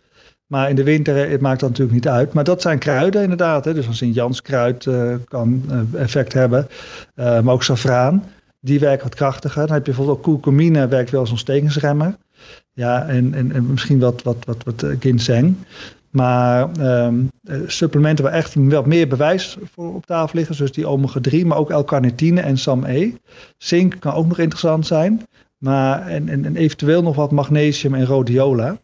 Maar 0.47 0.69
in 0.69 0.75
de 0.75 0.83
winter 0.83 1.23
eh, 1.23 1.31
het 1.31 1.41
maakt 1.41 1.59
dat 1.59 1.69
natuurlijk 1.69 1.95
niet 1.95 2.07
uit. 2.07 2.33
Maar 2.33 2.43
dat 2.43 2.61
zijn 2.61 2.79
kruiden 2.79 3.21
inderdaad. 3.21 3.65
Hè. 3.65 3.73
Dus 3.73 3.87
een 3.87 3.95
Sint-Janskruid 3.95 4.85
eh, 4.85 5.15
kan 5.27 5.63
eh, 5.69 6.01
effect 6.01 6.33
hebben. 6.33 6.67
Maar 7.15 7.49
ook 7.49 7.63
safraan, 7.63 8.23
die 8.59 8.79
werkt 8.79 9.03
wat 9.03 9.15
krachtiger. 9.15 9.65
Dan 9.65 9.75
heb 9.75 9.85
je 9.85 9.91
bijvoorbeeld 9.91 10.27
ook 10.27 10.45
werkt 10.89 11.09
wel 11.09 11.19
als 11.19 11.31
ontstekingsremmer. 11.31 12.15
Ja, 12.73 13.07
en, 13.07 13.33
en, 13.33 13.51
en 13.51 13.71
misschien 13.71 13.99
wat, 13.99 14.23
wat, 14.23 14.45
wat, 14.45 14.63
wat 14.63 14.85
ginseng. 14.99 15.55
Maar 16.17 16.71
ehm, 16.79 17.15
eh, 17.43 17.59
supplementen 17.67 18.23
waar 18.23 18.33
echt 18.33 18.55
wat 18.55 18.85
meer 18.85 19.07
bewijs 19.07 19.57
voor 19.71 19.93
op 19.93 20.05
tafel 20.05 20.37
liggen. 20.37 20.55
Zoals 20.55 20.71
die 20.71 20.87
omega-3, 20.87 21.45
maar 21.45 21.57
ook 21.57 21.71
L-carnitine 21.71 22.41
en 22.41 22.57
SAM-E. 22.57 23.13
Zink 23.57 23.95
kan 23.99 24.13
ook 24.13 24.27
nog 24.27 24.39
interessant 24.39 24.85
zijn. 24.85 25.21
Maar, 25.57 26.07
en, 26.07 26.29
en, 26.29 26.45
en 26.45 26.55
eventueel 26.55 27.03
nog 27.03 27.15
wat 27.15 27.31
magnesium 27.31 27.93
en 27.93 28.05
rhodiola. 28.05 28.77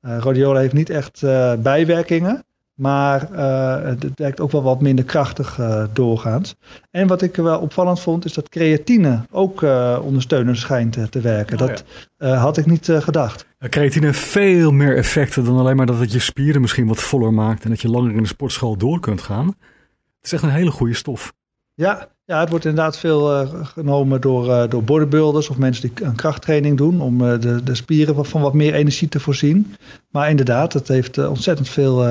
Eh, 0.00 0.18
rhodiola 0.18 0.60
heeft 0.60 0.72
niet 0.72 0.90
echt 0.90 1.22
eh, 1.22 1.52
bijwerkingen. 1.54 2.42
Maar 2.78 3.32
eh, 3.32 3.88
het 3.88 4.04
werkt 4.14 4.40
ook 4.40 4.50
wel 4.50 4.62
wat 4.62 4.80
minder 4.80 5.04
krachtig 5.04 5.58
eh, 5.58 5.84
doorgaans. 5.92 6.56
En 6.90 7.06
wat 7.06 7.22
ik 7.22 7.36
wel 7.36 7.60
opvallend 7.60 8.00
vond, 8.00 8.24
is 8.24 8.32
dat 8.34 8.48
creatine 8.48 9.20
ook 9.30 9.62
eh, 9.62 9.98
ondersteunend 10.02 10.58
schijnt 10.58 11.12
te 11.12 11.20
werken. 11.20 11.60
Oh, 11.60 11.66
dat 11.66 11.84
eh, 12.16 12.42
had 12.42 12.56
ik 12.56 12.66
niet 12.66 12.88
gedacht. 12.92 13.46
Ja, 13.58 13.68
Creatine 13.68 14.06
heeft 14.06 14.18
veel 14.18 14.70
meer 14.70 14.96
effecten 14.96 15.44
dan 15.44 15.58
alleen 15.58 15.76
maar 15.76 15.86
dat 15.86 15.98
het 15.98 16.12
je 16.12 16.18
spieren 16.18 16.60
misschien 16.60 16.86
wat 16.86 17.00
voller 17.02 17.32
maakt. 17.34 17.64
En 17.64 17.70
dat 17.70 17.80
je 17.80 17.90
langer 17.90 18.10
in 18.14 18.22
de 18.22 18.28
sportschool 18.28 18.76
door 18.76 19.00
kunt 19.00 19.20
gaan. 19.22 19.46
Het 19.46 20.26
is 20.26 20.32
echt 20.32 20.42
een 20.42 20.50
hele 20.50 20.70
goede 20.70 20.94
stof. 20.94 21.32
Ja, 21.74 22.08
ja, 22.28 22.40
het 22.40 22.48
wordt 22.50 22.64
inderdaad 22.64 22.98
veel 22.98 23.32
eh, 23.32 23.48
genomen 23.62 24.20
door, 24.20 24.52
eh, 24.52 24.70
door 24.70 24.84
bodybuilders 24.84 25.48
of 25.48 25.58
mensen 25.58 25.90
die 25.94 26.06
een 26.06 26.14
krachttraining 26.14 26.76
doen 26.76 27.00
om 27.00 27.24
eh, 27.24 27.40
de, 27.40 27.62
de 27.62 27.74
spieren 27.74 28.26
van 28.26 28.40
wat 28.40 28.54
meer 28.54 28.74
energie 28.74 29.08
te 29.08 29.20
voorzien. 29.20 29.74
Maar 30.10 30.30
inderdaad, 30.30 30.72
het 30.72 30.88
heeft 30.88 31.18
ontzettend 31.28 31.68
veel 31.68 32.06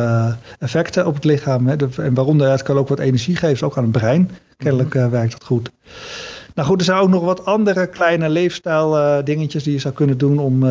effecten 0.59 1.05
op 1.05 1.13
het 1.13 1.23
lichaam. 1.23 1.67
Hè. 1.67 1.75
En 1.97 2.13
waaronder 2.13 2.49
het 2.49 2.61
kan 2.61 2.77
ook 2.77 2.87
wat 2.87 2.99
energie 2.99 3.35
geven, 3.35 3.67
ook 3.67 3.77
aan 3.77 3.83
het 3.83 3.91
brein. 3.91 4.29
Kennelijk 4.57 4.93
werkt 4.93 5.31
dat 5.31 5.43
goed. 5.43 5.71
Nou 6.55 6.67
goed, 6.67 6.79
er 6.79 6.85
zijn 6.85 6.99
ook 6.99 7.09
nog 7.09 7.23
wat 7.23 7.45
andere 7.45 7.87
kleine 7.87 8.29
leefstijl 8.29 9.23
dingetjes 9.23 9.63
die 9.63 9.73
je 9.73 9.79
zou 9.79 9.93
kunnen 9.93 10.17
doen 10.17 10.39
om 10.39 10.65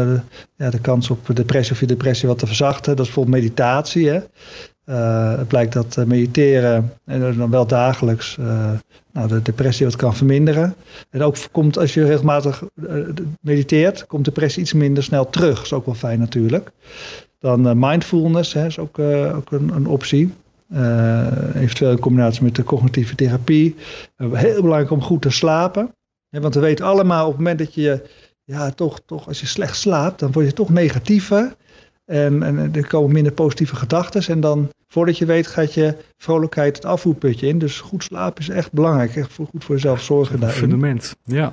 ja, 0.56 0.70
de 0.70 0.80
kans 0.80 1.10
op 1.10 1.36
depressie 1.36 1.74
of 1.74 1.80
je 1.80 1.86
depressie 1.86 2.28
wat 2.28 2.38
te 2.38 2.46
verzachten. 2.46 2.96
Dat 2.96 3.06
is 3.06 3.12
bijvoorbeeld 3.12 3.42
meditatie. 3.42 4.08
Hè. 4.08 4.20
Eh, 4.86 5.36
het 5.36 5.48
blijkt 5.48 5.72
dat 5.72 5.96
eh, 5.96 6.04
mediteren, 6.04 6.92
en 7.04 7.36
dan 7.36 7.50
wel 7.50 7.66
dagelijks, 7.66 8.38
eh, 8.38 8.70
nou, 9.12 9.28
de 9.28 9.42
depressie 9.42 9.86
wat 9.86 9.96
kan 9.96 10.14
verminderen. 10.14 10.74
En 11.10 11.22
ook 11.22 11.36
komt 11.52 11.78
als 11.78 11.94
je 11.94 12.04
regelmatig 12.04 12.62
mediteert, 13.40 14.06
komt 14.06 14.24
depressie 14.24 14.62
iets 14.62 14.72
minder 14.72 15.02
snel 15.02 15.30
terug. 15.30 15.54
Dat 15.54 15.64
is 15.64 15.72
ook 15.72 15.86
wel 15.86 15.94
fijn 15.94 16.18
natuurlijk. 16.18 16.70
Dan 17.38 17.78
mindfulness 17.78 18.52
hè, 18.52 18.66
is 18.66 18.78
ook, 18.78 18.98
ook 19.34 19.52
een, 19.52 19.68
een 19.74 19.86
optie. 19.86 20.32
Eventueel 21.54 21.90
in 21.90 21.98
combinatie 21.98 22.42
met 22.42 22.54
de 22.54 22.64
cognitieve 22.64 23.14
therapie. 23.14 23.76
Heel 24.16 24.62
belangrijk 24.62 24.90
om 24.90 25.02
goed 25.02 25.22
te 25.22 25.30
slapen. 25.30 25.94
Want 26.28 26.54
we 26.54 26.60
weten 26.60 26.84
allemaal 26.84 27.24
op 27.24 27.30
het 27.30 27.38
moment 27.38 27.58
dat 27.58 27.74
je, 27.74 28.02
ja, 28.44 28.70
toch, 28.70 29.00
toch, 29.06 29.26
als 29.26 29.40
je 29.40 29.46
slecht 29.46 29.76
slaapt, 29.76 30.18
dan 30.18 30.32
word 30.32 30.46
je 30.46 30.52
toch 30.52 30.70
negatiever. 30.70 31.56
En, 32.06 32.42
en 32.42 32.74
er 32.74 32.86
komen 32.86 33.12
minder 33.12 33.32
positieve 33.32 33.76
gedachten. 33.76 34.34
En 34.34 34.40
dan, 34.40 34.70
voordat 34.88 35.18
je 35.18 35.26
weet, 35.26 35.46
gaat 35.46 35.74
je 35.74 35.96
vrolijkheid 36.16 36.76
het 36.76 36.84
afvoerputje 36.84 37.46
in. 37.46 37.58
Dus 37.58 37.80
goed 37.80 38.02
slapen 38.02 38.42
is 38.42 38.48
echt 38.48 38.72
belangrijk. 38.72 39.16
Echt 39.16 39.32
voor, 39.32 39.46
goed 39.46 39.64
voor 39.64 39.74
jezelf 39.74 40.02
zorgen 40.02 40.40
daarin. 40.40 40.58
Fundament. 40.58 41.16
Ja. 41.24 41.52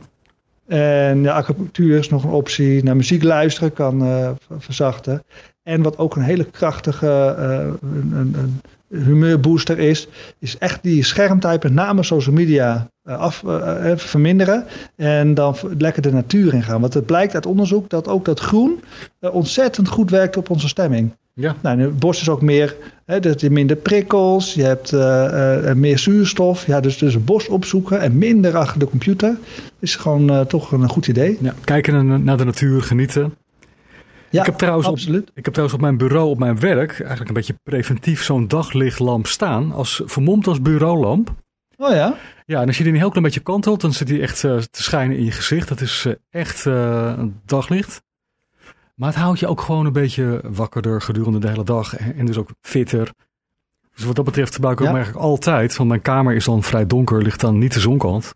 En 0.68 1.22
ja, 1.22 1.34
acupunctuur 1.34 1.98
is 1.98 2.10
nog 2.10 2.24
een 2.24 2.30
optie. 2.30 2.84
Naar 2.84 2.96
muziek 2.96 3.24
luisteren 3.24 3.74
kan 3.74 4.04
eh, 4.04 4.32
verzachten. 4.58 5.24
En 5.64 5.82
wat 5.82 5.98
ook 5.98 6.16
een 6.16 6.22
hele 6.22 6.46
krachtige 6.46 7.36
eh, 7.38 7.90
een, 7.92 8.34
een 8.38 8.62
humeurbooster 8.94 9.80
is, 9.80 10.08
is 10.40 10.58
echt 10.58 10.84
die 10.84 11.04
schermtijd, 11.04 11.64
met 11.64 11.74
name 11.74 12.04
social 12.04 12.36
media, 12.36 12.88
eh, 13.04 13.18
af, 13.18 13.44
eh, 13.44 13.92
eh, 13.92 13.98
verminderen. 13.98 14.66
En 14.96 15.34
dan 15.34 15.56
lekker 15.78 16.02
de 16.02 16.12
natuur 16.12 16.54
in 16.54 16.64
gaan. 16.64 16.82
Want 16.82 16.94
het 16.94 17.06
blijkt 17.06 17.34
uit 17.34 17.46
onderzoek 17.46 17.90
dat 17.90 18.08
ook 18.08 18.26
dat 18.26 18.40
groen 18.40 18.84
ontzettend 19.20 19.88
goed 19.88 20.10
werkt 20.10 20.38
op 20.38 20.50
onze 20.50 20.68
stemming. 20.68 21.12
Ja. 21.34 21.56
Nou, 21.62 21.80
het 21.82 22.00
bos 22.00 22.22
is 22.22 22.30
ook 22.30 22.42
meer, 22.42 22.76
hè, 23.06 23.20
dat 23.20 23.42
je 23.42 23.50
minder 23.50 23.76
prikkels, 23.76 24.54
je 24.54 24.64
hebt 24.64 24.92
meer 25.76 26.00
zuurstof. 26.00 26.68
Ja, 26.68 26.80
dus, 26.80 26.98
dus 26.98 27.14
een 27.14 27.24
bos 27.24 27.48
opzoeken 27.48 28.00
en 28.02 28.18
minder 28.18 28.58
achter 28.58 28.80
de 28.80 28.90
computer 28.90 29.38
is 29.80 29.96
gewoon 29.96 30.48
toch 30.48 30.72
een 30.72 30.90
goed 30.90 31.08
idee. 31.08 31.38
ja. 31.42 31.54
Kijken 31.64 32.24
naar 32.24 32.38
de 32.38 32.46
natuur, 32.46 32.82
genieten. 32.82 33.34
Ja, 34.34 34.40
ik, 34.40 34.46
heb 34.46 34.56
trouwens 34.58 34.88
op, 34.88 34.94
absoluut. 34.94 35.32
ik 35.34 35.46
heb 35.46 35.54
trouwens 35.54 35.74
op 35.76 35.82
mijn 35.82 35.98
bureau, 35.98 36.30
op 36.30 36.38
mijn 36.40 36.60
werk, 36.60 36.92
eigenlijk 37.00 37.28
een 37.28 37.34
beetje 37.34 37.60
preventief 37.64 38.24
zo'n 38.24 38.48
daglichtlamp 38.48 39.28
staan. 39.28 39.72
Als, 39.72 40.02
vermomd 40.06 40.48
als 40.48 40.62
bureaulamp. 40.62 41.34
Oh 41.78 41.92
ja? 41.92 42.16
Ja, 42.46 42.62
en 42.62 42.68
als 42.68 42.78
je 42.78 42.84
die 42.84 42.92
een 42.92 43.00
heel 43.00 43.10
klein 43.10 43.24
beetje 43.24 43.40
kantelt, 43.40 43.82
dan 43.82 43.94
zit 43.94 44.08
die 44.08 44.22
echt 44.22 44.44
eh, 44.44 44.58
te 44.58 44.84
schijnen 44.84 45.18
in 45.18 45.26
je 45.26 45.32
gezicht. 45.32 45.68
Dat 45.68 45.82
is 45.82 46.06
eh, 46.06 46.14
echt 46.30 46.66
eh, 46.66 47.20
daglicht. 47.46 48.02
Maar 48.96 49.10
het 49.10 49.18
houdt 49.18 49.40
je 49.40 49.48
ook 49.48 49.62
gewoon 49.62 49.86
een 49.86 49.94
beetje 49.94 50.42
wakkerder 50.44 51.02
gedurende 51.02 51.40
de 51.40 51.48
hele 51.48 51.64
dag. 51.64 51.96
En, 51.96 52.16
en 52.16 52.26
dus 52.26 52.38
ook 52.38 52.50
fitter. 52.62 53.12
Dus 53.96 54.06
wat 54.06 54.16
dat 54.16 54.26
betreft 54.26 54.54
gebruik 54.56 54.76
ik 54.80 54.86
Ja. 54.86 54.88
hem 54.88 54.96
eigenlijk 54.96 55.26
altijd. 55.26 55.76
Want 55.76 55.90
mijn 55.90 56.02
kamer 56.02 56.36
is 56.36 56.46
dan 56.46 56.64
vrij 56.64 56.88
donker, 56.88 57.22
ligt 57.22 57.40
dan 57.40 57.58
niet 57.58 57.74
de 57.74 57.80
zonkant. 57.80 58.34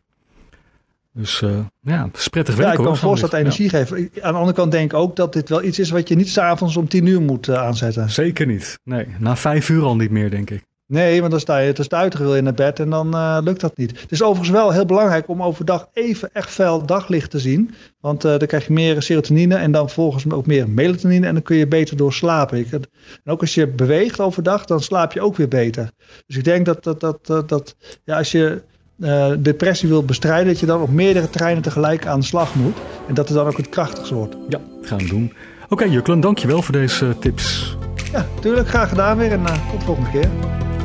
Dus 1.18 1.42
eh, 1.42 1.50
ja, 1.82 2.06
het 2.06 2.18
is 2.18 2.28
prettig 2.28 2.56
Ja, 2.56 2.60
werken 2.60 2.80
ik 2.80 2.86
kan 2.86 2.98
hoor. 2.98 3.16
dat 3.16 3.32
het 3.32 3.40
energie 3.40 3.70
geeft. 3.70 3.92
Aan 3.92 4.08
de 4.12 4.38
andere 4.38 4.54
kant 4.54 4.72
denk 4.72 4.92
ik 4.92 4.98
ook 4.98 5.16
dat 5.16 5.34
dit 5.34 5.50
wel 5.50 5.64
iets 5.64 5.80
is 5.80 5.90
wat 5.90 6.08
je 6.08 6.16
niet 6.16 6.30
s'avonds 6.30 6.78
om 6.78 6.88
tien 6.88 7.06
uur 7.06 7.22
moet 7.22 7.48
eh, 7.48 7.56
aanzetten. 7.56 8.10
Zeker 8.10 8.46
niet. 8.46 8.80
Nee, 8.84 9.08
na 9.20 9.36
vijf 9.36 9.70
uur 9.70 9.84
al 9.84 9.96
niet 9.96 10.12
meer, 10.12 10.30
denk 10.30 10.50
ik. 10.50 10.66
Nee, 10.88 11.20
want 11.20 11.32
dan 11.32 11.40
sta 11.40 11.58
je 11.58 11.74
te 11.74 11.84
stuiteren 11.84 12.26
wil 12.26 12.36
je 12.36 12.42
naar 12.42 12.54
bed 12.54 12.80
en 12.80 12.90
dan 12.90 13.14
eh, 13.14 13.38
lukt 13.44 13.62
dat 13.62 13.78
niet. 13.78 14.00
Het 14.02 14.12
is 14.12 14.22
overigens 14.24 14.50
wel 14.58 14.72
heel 14.72 14.86
belangrijk 14.86 15.28
om 15.28 15.44
overdag 15.44 15.90
even 15.94 16.30
echt 16.34 16.50
fel 16.50 16.86
daglicht 16.86 17.32
te 17.32 17.40
zien. 17.40 17.74
Want 18.00 18.22
dan 18.22 18.46
krijg 18.46 18.68
je 18.68 18.74
meer 18.74 19.02
serotonine 19.02 19.56
en 19.56 19.72
dan 19.72 19.86
vervolgens 19.86 20.32
ook 20.32 20.46
meer 20.46 20.70
melatonine 20.70 21.28
en 21.28 21.34
dan 21.34 21.44
kun 21.44 21.58
je 21.58 21.68
beter 21.68 21.98
doorslapen. 21.98 22.58
Ik, 22.58 22.72
en 22.72 22.82
ook 23.26 23.42
als 23.42 23.54
je 23.54 23.68
beweegt 23.68 24.20
overdag, 24.20 24.66
dan 24.66 24.82
slaap 24.82 25.12
je 25.14 25.22
ook 25.22 25.36
weer 25.36 25.48
beter. 25.48 25.92
Dus 26.26 26.38
ik 26.38 26.44
denk 26.44 26.66
dat, 26.66 26.84
dat, 26.84 27.00
dat, 27.00 27.26
dat, 27.26 27.50
dat 27.50 27.76
ja, 28.04 28.18
als 28.18 28.32
je 28.32 28.62
eh, 29.00 29.32
depressie 29.40 29.90
wilt 29.90 30.06
bestrijden, 30.06 30.48
dat 30.48 30.60
je 30.60 30.66
dan 30.66 30.82
op 30.82 30.90
meerdere 30.90 31.30
terreinen 31.30 31.64
tegelijk 31.64 32.06
aan 32.06 32.20
de 32.20 32.26
slag 32.26 32.56
moet. 32.56 32.76
En 33.08 33.14
dat 33.14 33.28
het 33.28 33.38
dan 33.38 33.48
ook 33.48 33.58
het 33.58 33.70
krachtigste 33.70 34.16
wordt. 34.16 34.36
Ja, 34.50 34.60
gaan 34.82 34.98
we 34.98 35.08
doen. 35.08 35.34
Oké, 35.70 35.86
Juklen, 35.86 36.20
dankjewel 36.20 36.62
voor 36.62 36.74
deze 36.74 37.06
eh, 37.06 37.12
tips. 37.20 37.78
Ja, 38.12 38.26
tuurlijk, 38.40 38.68
graag 38.68 38.90
gedaan 38.90 39.18
weer 39.18 39.32
en 39.32 39.46
eh, 39.46 39.70
tot 39.72 39.80
de 39.80 39.86
volgende 39.86 40.10
keer. 40.10 40.30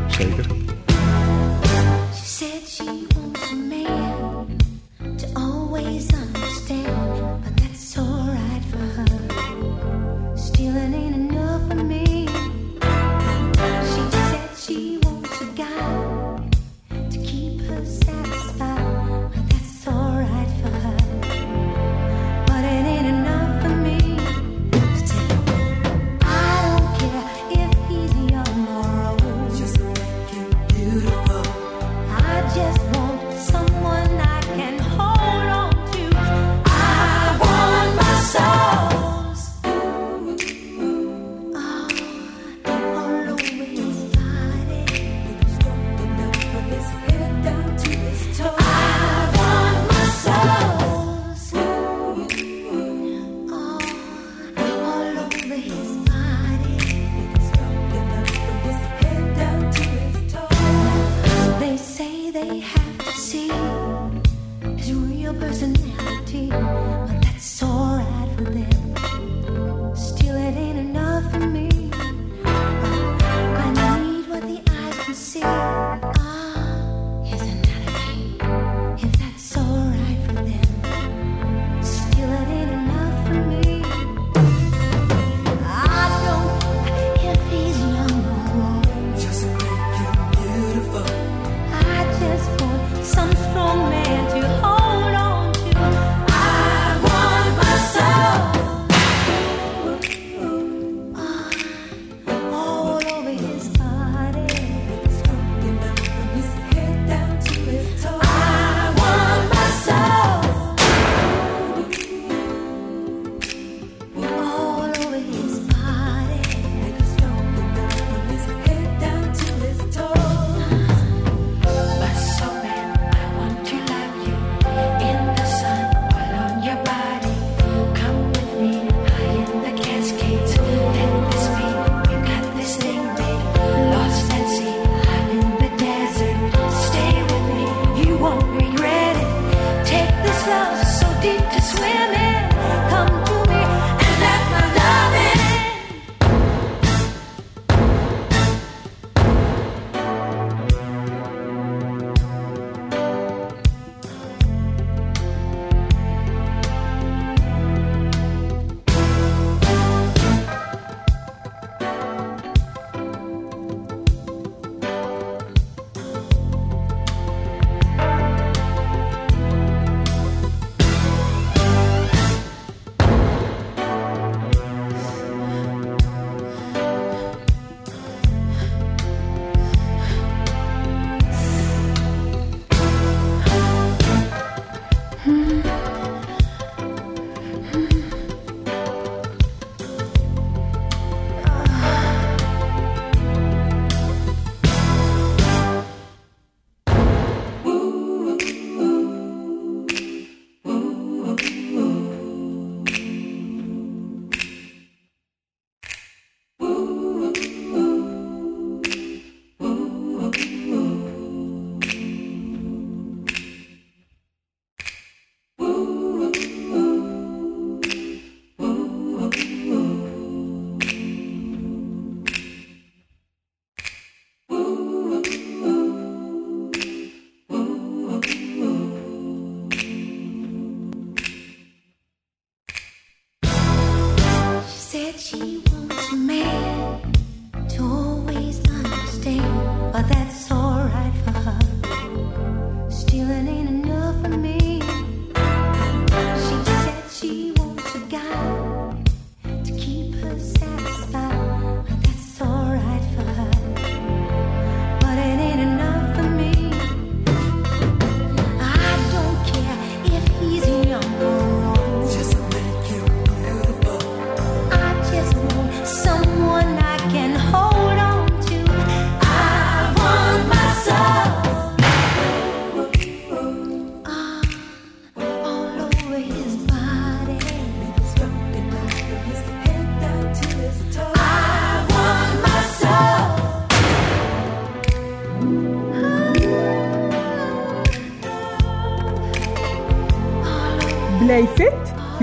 Zeker. 0.09 0.62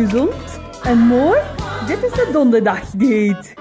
Gezond 0.06 0.60
en 0.84 0.98
mooi. 0.98 1.40
Dit 1.88 2.04
is 2.04 2.12
de 2.12 2.30
donderdagdate. 2.32 3.59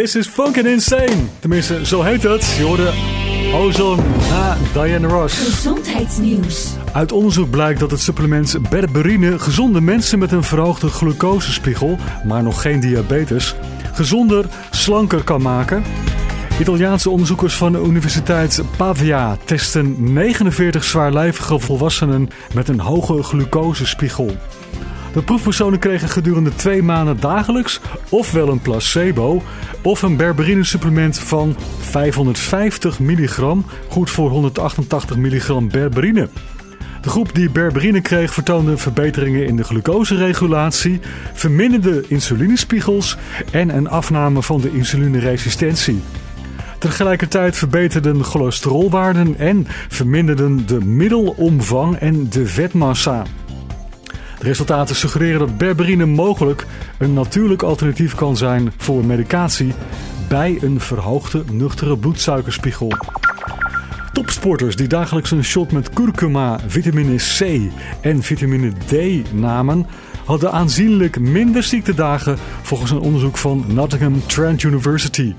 This 0.00 0.16
is 0.16 0.26
Funkin' 0.26 0.66
Insane. 0.66 1.16
Tenminste, 1.38 1.86
zo 1.86 2.02
heet 2.02 2.22
het. 2.22 2.54
Je 2.58 2.62
hoorde 2.62 2.92
Ozone 3.54 4.02
na 4.30 4.56
Diana 4.72 5.08
Ross. 5.08 5.38
Gezondheidsnieuws. 5.38 6.66
Uit 6.92 7.12
onderzoek 7.12 7.50
blijkt 7.50 7.80
dat 7.80 7.90
het 7.90 8.00
supplement 8.00 8.56
berberine 8.70 9.38
gezonde 9.38 9.80
mensen 9.80 10.18
met 10.18 10.32
een 10.32 10.42
verhoogde 10.42 10.88
glucosespiegel, 10.88 11.98
maar 12.24 12.42
nog 12.42 12.62
geen 12.62 12.80
diabetes, 12.80 13.54
gezonder, 13.92 14.44
slanker 14.70 15.24
kan 15.24 15.42
maken. 15.42 15.82
Italiaanse 16.60 17.10
onderzoekers 17.10 17.54
van 17.54 17.72
de 17.72 17.82
Universiteit 17.82 18.62
Pavia 18.76 19.36
testen 19.44 20.12
49 20.12 20.84
zwaarlijvige 20.84 21.58
volwassenen 21.58 22.28
met 22.54 22.68
een 22.68 22.80
hoge 22.80 23.22
glucosespiegel. 23.22 24.36
De 25.12 25.22
proefpersonen 25.22 25.78
kregen 25.78 26.08
gedurende 26.08 26.54
twee 26.54 26.82
maanden 26.82 27.20
dagelijks 27.20 27.80
ofwel 28.10 28.48
een 28.48 28.60
placebo 28.60 29.42
of 29.82 30.02
een 30.02 30.16
berberine 30.16 30.64
supplement 30.64 31.18
van 31.18 31.56
550 31.80 33.00
milligram, 33.00 33.64
goed 33.88 34.10
voor 34.10 34.30
188 34.30 35.16
milligram 35.16 35.68
berberine. 35.68 36.28
De 37.00 37.08
groep 37.08 37.34
die 37.34 37.50
berberine 37.50 38.00
kreeg 38.00 38.32
vertoonde 38.32 38.76
verbeteringen 38.76 39.46
in 39.46 39.56
de 39.56 39.64
glucoseregulatie, 39.64 41.00
verminderde 41.32 42.04
insulinespiegels 42.08 43.16
en 43.52 43.76
een 43.76 43.88
afname 43.88 44.42
van 44.42 44.60
de 44.60 44.72
insulineresistentie. 44.72 46.02
Tegelijkertijd 46.78 47.56
verbeterden 47.56 48.24
cholesterolwaarden 48.24 49.38
en 49.38 49.66
verminderden 49.88 50.66
de 50.66 50.80
middelomvang 50.80 51.96
en 51.96 52.28
de 52.30 52.46
vetmassa. 52.46 53.24
De 54.40 54.46
resultaten 54.46 54.96
suggereren 54.96 55.38
dat 55.38 55.58
berberine 55.58 56.06
mogelijk 56.06 56.66
een 56.98 57.12
natuurlijk 57.12 57.62
alternatief 57.62 58.14
kan 58.14 58.36
zijn 58.36 58.72
voor 58.76 59.04
medicatie 59.04 59.72
bij 60.28 60.58
een 60.60 60.80
verhoogde 60.80 61.44
nuchtere 61.52 61.98
bloedsuikerspiegel. 61.98 62.92
Topsporters 64.12 64.76
die 64.76 64.88
dagelijks 64.88 65.30
een 65.30 65.44
shot 65.44 65.72
met 65.72 65.90
kurkuma, 65.90 66.60
vitamine 66.66 67.16
C 67.16 67.60
en 68.00 68.22
vitamine 68.22 68.72
D 68.86 68.94
namen, 69.32 69.86
hadden 70.24 70.52
aanzienlijk 70.52 71.18
minder 71.20 71.62
ziektedagen 71.62 72.38
volgens 72.62 72.90
een 72.90 73.00
onderzoek 73.00 73.36
van 73.36 73.64
Nottingham 73.68 74.26
Trent 74.26 74.62
University. 74.62 75.34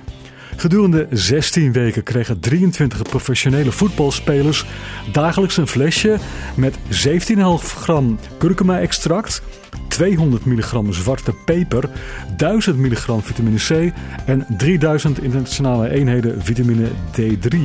Gedurende 0.61 1.07
16 1.11 1.71
weken 1.71 2.03
kregen 2.03 2.39
23 2.39 3.01
professionele 3.01 3.71
voetbalspelers 3.71 4.65
dagelijks 5.11 5.57
een 5.57 5.67
flesje 5.67 6.17
met 6.55 6.77
17,5 6.77 7.35
gram 7.61 8.19
kurkuma-extract, 8.37 9.41
200 9.87 10.45
milligram 10.45 10.93
zwarte 10.93 11.33
peper, 11.45 11.89
1000 12.37 12.77
milligram 12.77 13.21
vitamine 13.21 13.57
C 13.57 13.93
en 14.25 14.45
3000 14.57 15.23
internationale 15.23 15.89
eenheden 15.89 16.41
vitamine 16.41 16.87
D3. 17.11 17.57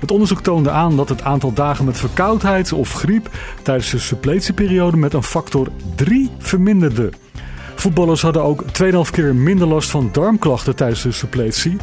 Het 0.00 0.10
onderzoek 0.10 0.40
toonde 0.40 0.70
aan 0.70 0.96
dat 0.96 1.08
het 1.08 1.22
aantal 1.22 1.52
dagen 1.52 1.84
met 1.84 1.98
verkoudheid 1.98 2.72
of 2.72 2.92
griep 2.92 3.30
tijdens 3.62 3.90
de 3.90 3.98
suppletieperiode 3.98 4.96
met 4.96 5.12
een 5.12 5.22
factor 5.22 5.68
3 5.94 6.30
verminderde. 6.38 7.10
Voetballers 7.74 8.22
hadden 8.22 8.42
ook 8.42 8.64
2,5 8.64 9.10
keer 9.10 9.34
minder 9.34 9.66
last 9.66 9.90
van 9.90 10.08
darmklachten 10.12 10.76
tijdens 10.76 11.02
de 11.02 11.12
suppletie. 11.12 11.76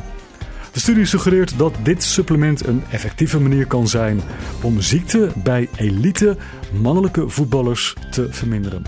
De 0.79 0.85
studie 0.85 1.05
suggereert 1.05 1.57
dat 1.57 1.73
dit 1.83 2.03
supplement 2.03 2.67
een 2.67 2.83
effectieve 2.89 3.39
manier 3.39 3.67
kan 3.67 3.87
zijn 3.87 4.21
om 4.61 4.81
ziekte 4.81 5.29
bij 5.35 5.69
elite 5.75 6.37
mannelijke 6.81 7.29
voetballers 7.29 7.95
te 8.11 8.27
verminderen. 8.29 8.83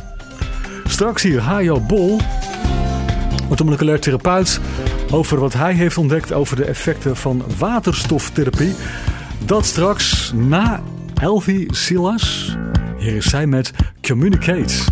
Straks 0.85 1.23
hier 1.23 1.41
Hajo 1.41 1.79
Bol, 1.79 2.19
orthomoleculair 3.49 3.99
therapeut, 3.99 4.59
over 5.09 5.39
wat 5.39 5.53
hij 5.53 5.73
heeft 5.73 5.97
ontdekt 5.97 6.33
over 6.33 6.55
de 6.55 6.65
effecten 6.65 7.17
van 7.17 7.43
waterstoftherapie. 7.57 8.75
Dat 9.45 9.65
straks 9.65 10.31
na 10.35 10.83
Elvie 11.21 11.75
Silas. 11.75 12.57
Hier 12.97 13.15
is 13.15 13.29
zij 13.29 13.47
met 13.47 13.71
Communicate. 14.01 14.83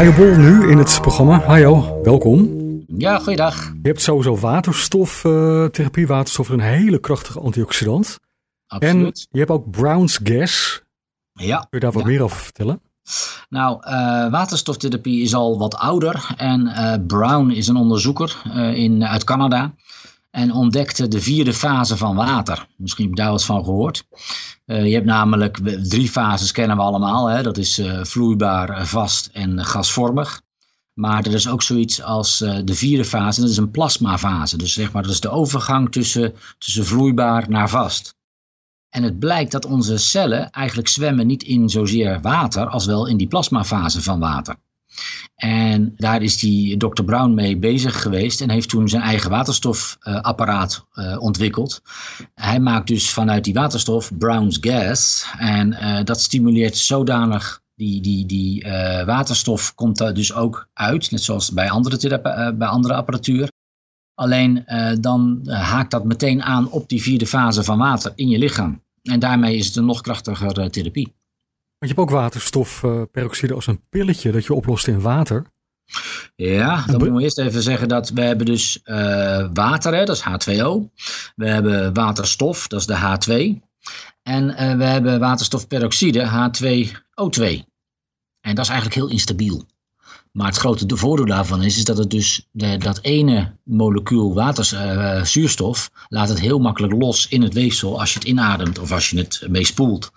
Hajo 0.00 0.12
Bol 0.12 0.36
nu 0.36 0.70
in 0.70 0.78
het 0.78 0.98
programma. 1.00 1.40
Hajo, 1.40 2.00
welkom. 2.02 2.48
Ja, 2.86 3.18
goeiedag. 3.18 3.64
Je 3.64 3.88
hebt 3.88 4.00
sowieso 4.00 4.36
waterstoftherapie. 4.36 6.06
Waterstof 6.06 6.48
is 6.48 6.54
een 6.54 6.60
hele 6.60 6.98
krachtige 6.98 7.40
antioxidant. 7.40 8.18
Absoluut. 8.66 9.04
En 9.04 9.26
je 9.30 9.38
hebt 9.38 9.50
ook 9.50 9.70
Brown's 9.70 10.20
Gas. 10.22 10.82
Ja. 11.32 11.56
Kun 11.58 11.66
je 11.70 11.78
daar 11.80 11.92
wat 11.92 12.04
meer 12.04 12.22
over 12.22 12.36
vertellen? 12.36 12.80
Nou, 13.48 13.78
eh, 13.80 14.30
waterstoftherapie 14.30 15.22
is 15.22 15.34
al 15.34 15.58
wat 15.58 15.74
ouder. 15.74 16.34
En 16.36 16.66
eh, 16.66 17.06
Brown 17.06 17.50
is 17.50 17.68
een 17.68 17.76
onderzoeker 17.76 18.42
eh, 18.54 18.74
in, 18.74 19.04
uit 19.04 19.24
Canada. 19.24 19.74
En 20.30 20.52
ontdekte 20.52 21.08
de 21.08 21.20
vierde 21.20 21.54
fase 21.54 21.96
van 21.96 22.16
water. 22.16 22.66
Misschien 22.76 23.04
heb 23.04 23.14
je 23.16 23.22
daar 23.22 23.30
wat 23.30 23.44
van 23.44 23.64
gehoord. 23.64 24.04
Eh, 24.64 24.86
je 24.86 24.94
hebt 24.94 25.06
namelijk 25.06 25.58
drie 25.88 26.08
fases, 26.08 26.52
kennen 26.52 26.76
we 26.76 26.82
allemaal. 26.82 27.26
Hè? 27.26 27.42
Dat 27.42 27.58
is 27.58 27.78
eh, 27.78 28.04
vloeibaar, 28.04 28.70
eh, 28.70 28.84
vast 28.84 29.30
en 29.32 29.64
gasvormig. 29.64 30.42
Maar 30.92 31.26
er 31.26 31.34
is 31.34 31.48
ook 31.48 31.62
zoiets 31.62 32.02
als 32.02 32.38
de 32.38 32.74
vierde 32.74 33.04
fase, 33.04 33.40
dat 33.40 33.50
is 33.50 33.56
een 33.56 33.70
plasmafase. 33.70 34.56
Dus 34.56 34.72
zeg 34.72 34.92
maar, 34.92 35.02
dat 35.02 35.10
is 35.10 35.20
de 35.20 35.30
overgang 35.30 35.92
tussen, 35.92 36.34
tussen 36.58 36.86
vloeibaar 36.86 37.50
naar 37.50 37.68
vast. 37.68 38.14
En 38.88 39.02
het 39.02 39.18
blijkt 39.18 39.52
dat 39.52 39.64
onze 39.64 39.98
cellen 39.98 40.50
eigenlijk 40.50 40.88
zwemmen 40.88 41.26
niet 41.26 41.42
in 41.42 41.68
zozeer 41.68 42.20
water, 42.20 42.68
als 42.68 42.86
wel 42.86 43.06
in 43.06 43.16
die 43.16 43.26
plasmafase 43.26 44.02
van 44.02 44.20
water. 44.20 44.56
En 45.34 45.94
daar 45.96 46.22
is 46.22 46.38
die 46.38 46.76
Dr. 46.76 47.02
Brown 47.02 47.34
mee 47.34 47.56
bezig 47.56 48.02
geweest 48.02 48.40
en 48.40 48.50
heeft 48.50 48.68
toen 48.68 48.88
zijn 48.88 49.02
eigen 49.02 49.30
waterstofapparaat 49.30 50.86
eh, 50.92 51.22
ontwikkeld. 51.22 51.82
Hij 52.34 52.60
maakt 52.60 52.86
dus 52.86 53.10
vanuit 53.10 53.44
die 53.44 53.54
waterstof 53.54 54.18
Brown's 54.18 54.58
gas. 54.60 55.26
En 55.38 55.72
eh, 55.72 56.04
dat 56.04 56.20
stimuleert 56.20 56.76
zodanig 56.76 57.62
die, 57.74 58.00
die, 58.00 58.26
die 58.26 58.64
eh, 58.64 59.06
waterstof 59.06 59.74
komt 59.74 59.98
daar 59.98 60.14
dus 60.14 60.34
ook 60.34 60.68
uit, 60.72 61.10
net 61.10 61.22
zoals 61.22 61.52
bij 61.52 61.70
andere, 61.70 62.20
bij 62.54 62.68
andere 62.68 62.94
apparatuur. 62.94 63.48
Alleen 64.14 64.64
dan 65.00 65.40
haakt 65.46 65.90
dat 65.90 66.04
meteen 66.04 66.42
aan 66.42 66.70
op 66.70 66.88
die 66.88 67.02
vierde 67.02 67.26
fase 67.26 67.64
van 67.64 67.78
water 67.78 68.12
in 68.14 68.28
je 68.28 68.38
lichaam. 68.38 68.82
En 69.02 69.18
daarmee 69.18 69.56
is 69.56 69.66
het 69.66 69.76
een 69.76 69.84
nog 69.84 70.00
krachtiger 70.00 70.70
therapie. 70.70 71.14
Want 71.80 71.92
je 71.92 71.98
hebt 71.98 72.10
ook 72.10 72.20
waterstofperoxide 72.20 73.54
als 73.54 73.66
een 73.66 73.82
pilletje 73.88 74.32
dat 74.32 74.44
je 74.44 74.54
oplost 74.54 74.86
in 74.86 75.00
water. 75.00 75.46
Ja, 76.36 76.74
dan 76.86 76.96
moeten 76.96 77.14
we 77.14 77.22
eerst 77.22 77.38
even 77.38 77.62
zeggen 77.62 77.88
dat 77.88 78.08
we 78.10 78.20
hebben 78.20 78.46
dus 78.46 78.82
eh, 78.82 79.48
water, 79.52 79.94
hè, 79.94 80.04
dat 80.04 80.16
is 80.16 80.22
H2O. 80.22 80.92
We 81.36 81.48
hebben 81.48 81.94
waterstof, 81.94 82.66
dat 82.68 82.80
is 82.80 82.86
de 82.86 82.96
H2. 82.96 83.58
En 84.22 84.56
eh, 84.56 84.76
we 84.76 84.84
hebben 84.84 85.20
waterstofperoxide, 85.20 86.26
H2O2. 86.26 87.42
En 88.40 88.54
dat 88.54 88.64
is 88.64 88.70
eigenlijk 88.70 88.94
heel 88.94 89.08
instabiel. 89.08 89.64
Maar 90.32 90.46
het 90.46 90.56
grote 90.56 90.86
de- 90.86 90.96
voordeel 90.96 91.26
daarvan 91.26 91.62
is, 91.62 91.76
is 91.76 91.84
dat 91.84 91.98
het 91.98 92.10
dus 92.10 92.48
de, 92.50 92.76
dat 92.78 92.98
ene 93.02 93.56
molecuul 93.64 94.34
water, 94.34 94.76
eh, 94.76 95.24
zuurstof 95.24 95.90
laat 96.08 96.28
het 96.28 96.40
heel 96.40 96.58
makkelijk 96.58 96.92
los 96.92 97.28
in 97.28 97.42
het 97.42 97.54
weefsel 97.54 98.00
als 98.00 98.12
je 98.12 98.18
het 98.18 98.28
inademt 98.28 98.78
of 98.78 98.92
als 98.92 99.10
je 99.10 99.18
het 99.18 99.46
mee 99.48 99.64
spoelt. 99.64 100.10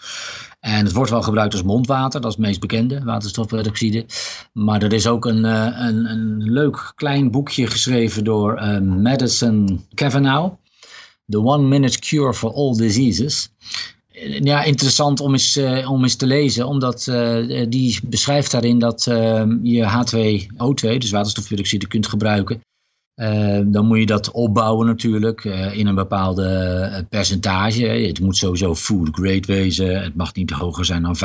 En 0.63 0.85
het 0.85 0.93
wordt 0.93 1.09
wel 1.11 1.21
gebruikt 1.21 1.53
als 1.53 1.63
mondwater, 1.63 2.21
dat 2.21 2.31
is 2.31 2.37
het 2.37 2.45
meest 2.45 2.59
bekende, 2.59 3.03
waterstofperoxide. 3.03 4.05
Maar 4.53 4.81
er 4.81 4.93
is 4.93 5.07
ook 5.07 5.25
een, 5.25 5.45
eh, 5.45 5.67
een, 5.75 6.05
een 6.05 6.51
leuk 6.51 6.91
klein 6.95 7.31
boekje 7.31 7.67
geschreven 7.67 8.23
door 8.23 8.55
eh, 8.55 8.79
Madison 8.79 9.85
Cavanaugh. 9.93 10.53
The 11.27 11.43
One 11.43 11.67
Minute 11.67 11.99
Cure 11.99 12.33
for 12.33 12.53
All 12.53 12.75
Diseases. 12.75 13.49
Eh, 14.11 14.39
Ja, 14.39 14.63
interessant 14.63 15.19
om 15.19 15.31
eens, 15.31 15.59
om 15.87 16.03
eens 16.03 16.15
te 16.15 16.25
lezen, 16.27 16.67
omdat 16.67 17.03
die 17.69 17.99
beschrijft 18.03 18.51
daarin 18.51 18.79
dat 18.79 19.03
je 19.63 19.83
H2O2, 19.83 20.97
dus 20.97 21.11
waterstofperoxide, 21.11 21.87
kunt 21.87 22.07
gebruiken. 22.07 22.61
Eh, 23.13 23.59
dan 23.65 23.85
moet 23.85 23.99
je 23.99 24.05
dat 24.05 24.31
opbouwen 24.31 24.87
natuurlijk 24.87 25.45
eh, 25.45 25.77
in 25.77 25.87
een 25.87 25.95
bepaalde 25.95 26.47
eh, 26.47 27.03
percentage. 27.09 27.85
Het 27.85 28.19
moet 28.19 28.37
sowieso 28.37 28.75
food 28.75 29.09
grade 29.11 29.45
wezen. 29.45 30.03
Het 30.03 30.15
mag 30.15 30.33
niet 30.33 30.51
hoger 30.51 30.85
zijn 30.85 31.01
dan 31.01 31.15
5% 31.15 31.19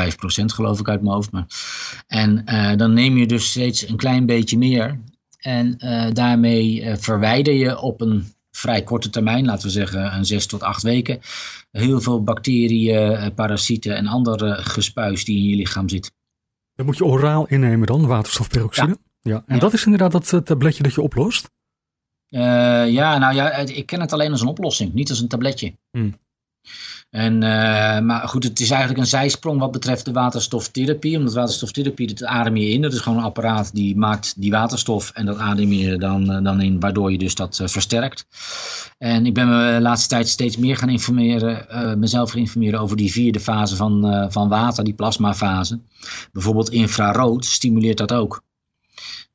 geloof 0.44 0.80
ik 0.80 0.88
uit 0.88 1.02
mijn 1.02 1.14
hoofd. 1.14 1.32
Maar... 1.32 1.46
En 2.06 2.44
dan 2.76 2.92
neem 2.92 3.16
je 3.16 3.26
dus 3.26 3.50
steeds 3.50 3.88
een 3.88 3.96
klein 3.96 4.26
beetje 4.26 4.58
meer. 4.58 5.00
En 5.38 5.78
daarmee 6.12 6.96
verwijder 6.96 7.54
je 7.54 7.80
op 7.80 8.00
een 8.00 8.32
vrij 8.50 8.82
korte 8.82 9.10
termijn, 9.10 9.44
laten 9.44 9.66
we 9.66 9.72
zeggen 9.72 10.14
een 10.14 10.24
6 10.24 10.46
tot 10.46 10.62
8 10.62 10.82
weken, 10.82 11.18
heel 11.70 12.00
veel 12.00 12.22
bacteriën, 12.22 13.34
parasieten 13.34 13.96
en 13.96 14.06
andere 14.06 14.54
gespuis 14.54 15.24
die 15.24 15.38
in 15.38 15.48
je 15.48 15.56
lichaam 15.56 15.88
zitten. 15.88 16.12
Dat 16.74 16.86
moet 16.86 16.96
je 16.96 17.04
oraal 17.04 17.46
innemen 17.46 17.86
dan, 17.86 18.06
waterstofperoxide. 18.06 18.98
Ja. 19.22 19.42
En 19.46 19.58
dat 19.58 19.72
is 19.72 19.84
inderdaad 19.84 20.12
dat 20.12 20.46
tabletje 20.46 20.82
dat 20.82 20.94
je 20.94 21.00
oplost. 21.00 21.50
Eh, 22.30 22.88
ja, 22.88 23.18
nou 23.18 23.34
ja, 23.34 23.50
ik 23.50 23.86
ken 23.86 24.00
het 24.00 24.12
alleen 24.12 24.30
als 24.30 24.40
een 24.40 24.48
oplossing, 24.48 24.92
niet 24.92 25.10
als 25.10 25.20
een 25.20 25.28
tabletje. 25.28 25.74
Hmm. 25.90 26.14
En, 27.10 27.42
eh, 27.42 28.00
maar 28.00 28.28
goed, 28.28 28.44
het 28.44 28.60
is 28.60 28.70
eigenlijk 28.70 29.00
een 29.00 29.06
zijsprong 29.06 29.60
wat 29.60 29.72
betreft 29.72 30.04
de 30.04 30.12
waterstoftherapie. 30.12 31.16
Omdat 31.16 31.34
waterstoftherapie, 31.34 32.06
dat 32.06 32.24
adem 32.24 32.56
je 32.56 32.68
in. 32.68 32.82
Dat 32.82 32.92
is 32.92 32.98
gewoon 32.98 33.18
een 33.18 33.24
apparaat 33.24 33.74
die 33.74 33.96
maakt 33.96 34.40
die 34.40 34.50
waterstof 34.50 35.10
en 35.10 35.26
dat 35.26 35.38
adem 35.38 35.72
je 35.72 35.96
dan, 35.96 36.30
eh, 36.30 36.42
dan 36.42 36.60
in, 36.60 36.80
waardoor 36.80 37.12
je 37.12 37.18
dus 37.18 37.34
dat 37.34 37.62
versterkt. 37.64 38.26
En 38.98 39.26
ik 39.26 39.34
ben 39.34 39.48
me 39.48 39.74
de 39.74 39.80
laatste 39.80 40.08
tijd 40.08 40.28
steeds 40.28 40.56
meer 40.56 40.76
gaan 40.76 40.88
informeren, 40.88 41.98
mezelf 41.98 42.30
gaan 42.30 42.40
informeren 42.40 42.80
over 42.80 42.96
die 42.96 43.12
vierde 43.12 43.40
fase 43.40 43.76
van, 43.76 44.26
van 44.32 44.48
water, 44.48 44.84
die 44.84 44.94
plasmafase. 44.94 45.80
Bijvoorbeeld 46.32 46.70
infrarood 46.70 47.44
stimuleert 47.44 47.98
dat 47.98 48.12
ook. 48.12 48.42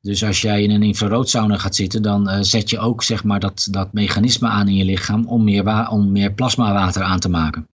Dus 0.04 0.24
als 0.24 0.40
jij 0.40 0.62
in 0.62 0.70
een 0.70 0.82
infraroodsauna 0.82 1.56
gaat 1.56 1.74
zitten, 1.74 2.02
dan 2.02 2.28
eh, 2.28 2.38
zet 2.40 2.70
je 2.70 2.78
ook 2.78 3.02
zeg 3.02 3.24
maar, 3.24 3.40
dat, 3.40 3.68
dat 3.70 3.92
mechanisme 3.92 4.48
aan 4.48 4.68
in 4.68 4.74
je 4.74 4.84
lichaam 4.84 5.26
om 5.26 5.44
meer, 5.44 5.88
om 5.88 6.12
meer 6.12 6.32
plasmawater 6.32 7.02
aan 7.02 7.20
te 7.20 7.28
maken. 7.28 7.68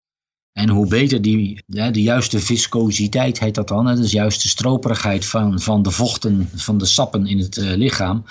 En 0.52 0.68
hoe 0.68 0.88
beter 0.88 1.22
die, 1.22 1.62
ja, 1.66 1.90
de 1.90 2.02
juiste 2.02 2.38
viscositeit 2.40 3.38
heet 3.40 3.54
dat 3.54 3.68
dan, 3.68 3.96
dus 3.96 4.10
de 4.10 4.16
juiste 4.16 4.48
stroperigheid 4.48 5.26
van, 5.26 5.60
van 5.60 5.82
de 5.82 5.90
vochten, 5.90 6.48
van 6.54 6.78
de 6.78 6.84
sappen 6.84 7.26
in 7.26 7.38
het 7.38 7.56
eh, 7.56 7.76
lichaam, 7.76 8.24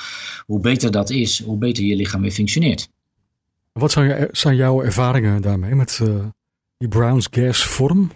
hoe 0.45 0.59
beter 0.59 0.91
dat 0.91 1.09
is, 1.09 1.43
hoe 1.43 1.57
beter 1.57 1.83
je 1.83 1.95
lichaam 1.95 2.21
weer 2.21 2.31
functioneert. 2.31 2.89
Wat 3.71 3.91
zijn 4.31 4.55
jouw 4.55 4.81
ervaringen 4.81 5.41
daarmee 5.41 5.75
met 5.75 5.99
eh, 6.01 6.25
die 6.77 6.87
Brown's 6.87 7.27
gas 7.31 7.63
vorm? 7.63 8.11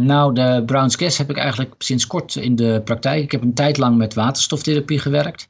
Nou, 0.00 0.34
de 0.34 0.62
Brown's 0.66 0.96
Gas 0.96 1.18
heb 1.18 1.30
ik 1.30 1.36
eigenlijk 1.36 1.74
sinds 1.78 2.06
kort 2.06 2.36
in 2.36 2.56
de 2.56 2.80
praktijk. 2.84 3.22
Ik 3.22 3.32
heb 3.32 3.42
een 3.42 3.54
tijd 3.54 3.78
lang 3.78 3.96
met 3.96 4.14
waterstoftherapie 4.14 4.98
gewerkt. 4.98 5.48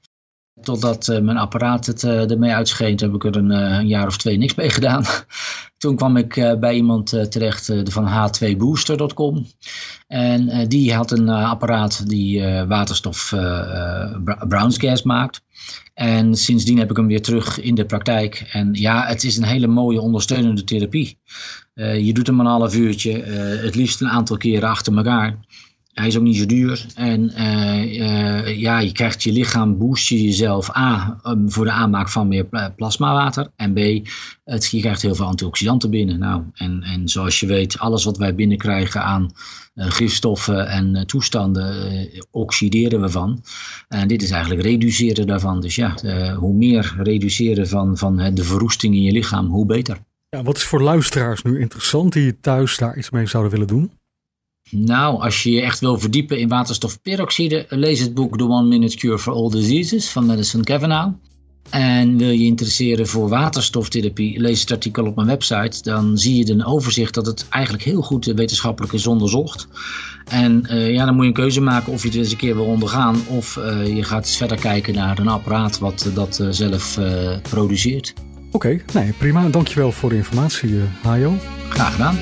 Totdat 0.61 1.09
eh, 1.09 1.21
mijn 1.21 1.37
apparaat 1.37 1.87
het 1.87 2.05
eh, 2.05 2.31
ermee 2.31 2.53
uitscheen, 2.53 2.97
heb 2.97 3.15
ik 3.15 3.25
er 3.25 3.37
eh, 3.37 3.79
een 3.79 3.87
jaar 3.87 4.07
of 4.07 4.17
twee 4.17 4.37
niks 4.37 4.55
mee 4.55 4.71
gedaan. 4.71 5.05
Toen 5.79 5.97
kwam 5.97 6.16
ik 6.16 6.37
eh, 6.37 6.59
bij 6.59 6.74
iemand 6.74 7.12
eh, 7.12 7.22
terecht 7.22 7.68
eh, 7.68 7.81
van 7.85 8.07
h2booster.com. 8.07 9.47
En 10.07 10.68
die 10.68 10.95
had 10.95 11.11
een 11.11 11.29
apparaat 11.29 12.09
die 12.09 12.43
waterstof 12.66 13.35
Brown's 14.49 14.79
Gas 14.79 15.03
maakt. 15.03 15.43
En 15.95 16.35
sindsdien 16.35 16.79
heb 16.79 16.91
ik 16.91 16.97
hem 16.97 17.07
weer 17.07 17.22
terug 17.22 17.61
in 17.61 17.74
de 17.74 17.87
praktijk. 17.87 18.49
En 18.53 18.68
ja, 18.72 19.07
het 19.07 19.24
is 19.24 19.37
een 19.37 19.45
hele 19.45 19.66
mooie 19.66 20.01
ondersteunende 20.01 20.64
therapie. 20.64 21.18
Je 21.74 22.12
doet 22.12 22.26
hem 22.26 22.41
een 22.41 22.47
half 22.47 22.74
uurtje, 22.74 23.22
het 23.62 23.74
liefst 23.74 24.01
een 24.01 24.09
aantal 24.09 24.37
keren 24.37 24.68
achter 24.68 24.97
elkaar. 24.97 25.39
Hij 25.99 26.07
is 26.07 26.17
ook 26.17 26.23
niet 26.23 26.37
zo 26.37 26.47
duur. 26.47 26.87
En 26.95 27.31
eh, 27.31 28.01
eh, 28.01 28.59
ja, 28.59 28.79
je 28.79 28.93
krijgt 28.93 29.23
je 29.23 29.33
lichaam, 29.33 29.79
boost 29.79 30.09
je 30.09 30.23
jezelf 30.23 30.77
A, 30.77 31.21
um, 31.25 31.51
voor 31.51 31.65
de 31.65 31.71
aanmaak 31.71 32.09
van 32.09 32.29
meer 32.29 32.45
pla- 32.45 32.73
plasmawater. 32.77 33.51
En 33.57 33.73
B, 33.73 34.09
het, 34.45 34.71
je 34.71 34.81
krijgt 34.81 35.03
heel 35.03 35.15
veel 35.15 35.27
antioxidanten 35.27 35.91
binnen. 35.91 36.19
Nou, 36.19 36.43
en, 36.55 36.83
en 36.83 37.09
zoals 37.09 37.41
je 37.41 37.47
weet, 37.47 37.79
alles 37.79 38.05
wat 38.05 38.19
wij 38.19 38.35
binnenkrijgen 38.35 39.03
aan 39.03 39.31
eh, 39.75 39.91
gifstoffen 39.91 40.69
en 40.69 41.07
toestanden, 41.07 42.09
oxideren 42.31 43.01
we 43.01 43.09
van. 43.09 43.43
En 43.89 44.09
dit 44.09 44.23
is 44.23 44.31
eigenlijk 44.31 44.63
reduceren 44.63 45.27
daarvan. 45.27 45.61
Dus 45.61 45.75
ja, 45.75 45.95
hoe 46.35 46.55
meer 46.55 46.95
reduceren 46.99 47.69
van, 47.69 47.97
van 47.97 48.35
de 48.35 48.45
verroesting 48.45 48.95
in 48.95 49.03
je 49.03 49.13
lichaam, 49.13 49.47
hoe 49.47 49.67
beter. 49.67 49.99
Ja, 50.29 50.43
wat 50.43 50.57
is 50.57 50.65
voor 50.65 50.83
luisteraars 50.83 51.43
nu 51.43 51.61
interessant 51.61 52.13
die 52.13 52.41
thuis 52.41 52.77
daar 52.77 52.99
iets 52.99 53.11
mee 53.11 53.27
zouden 53.27 53.53
willen 53.53 53.67
doen? 53.67 53.91
Nou, 54.71 55.21
als 55.21 55.43
je 55.43 55.51
je 55.51 55.62
echt 55.62 55.81
wil 55.81 55.99
verdiepen 55.99 56.39
in 56.39 56.49
waterstofperoxide, 56.49 57.66
lees 57.69 58.01
het 58.01 58.14
boek 58.14 58.39
The 58.39 58.49
One 58.49 58.69
Minute 58.69 58.97
Cure 58.97 59.19
for 59.19 59.33
All 59.33 59.51
Diseases 59.51 60.09
van 60.09 60.27
Madison 60.27 60.64
Cavanaugh. 60.64 61.12
En 61.71 62.16
wil 62.16 62.31
je 62.31 62.45
interesseren 62.45 63.07
voor 63.07 63.29
waterstoftherapie, 63.29 64.41
lees 64.41 64.61
het 64.61 64.71
artikel 64.71 65.07
op 65.07 65.16
mijn 65.16 65.27
website. 65.27 65.83
Dan 65.83 66.19
zie 66.19 66.37
je 66.47 66.53
een 66.53 66.64
overzicht 66.64 67.14
dat 67.14 67.27
het 67.27 67.47
eigenlijk 67.49 67.85
heel 67.85 68.03
goed 68.03 68.25
wetenschappelijk 68.25 68.93
is 68.93 69.07
onderzocht. 69.07 69.69
En 70.25 70.66
uh, 70.71 70.93
ja, 70.93 71.05
dan 71.05 71.14
moet 71.14 71.23
je 71.23 71.29
een 71.29 71.35
keuze 71.35 71.61
maken 71.61 71.93
of 71.93 72.03
je 72.03 72.09
het 72.09 72.16
eens 72.16 72.31
een 72.31 72.37
keer 72.37 72.55
wil 72.55 72.64
ondergaan. 72.64 73.16
Of 73.27 73.57
uh, 73.57 73.97
je 73.97 74.03
gaat 74.03 74.27
eens 74.27 74.37
verder 74.37 74.59
kijken 74.59 74.95
naar 74.95 75.19
een 75.19 75.29
apparaat 75.29 75.79
wat 75.79 76.05
uh, 76.09 76.14
dat 76.14 76.45
zelf 76.51 76.99
produceert. 77.43 78.14
Oké, 78.53 78.57
okay, 78.57 78.83
nee, 79.03 79.12
prima. 79.12 79.49
Dankjewel 79.49 79.93
voor 79.93 80.09
de 80.09 80.16
informatie, 80.16 80.81
Hajo. 81.03 81.35
Graag 81.69 81.93
gedaan. 81.93 82.19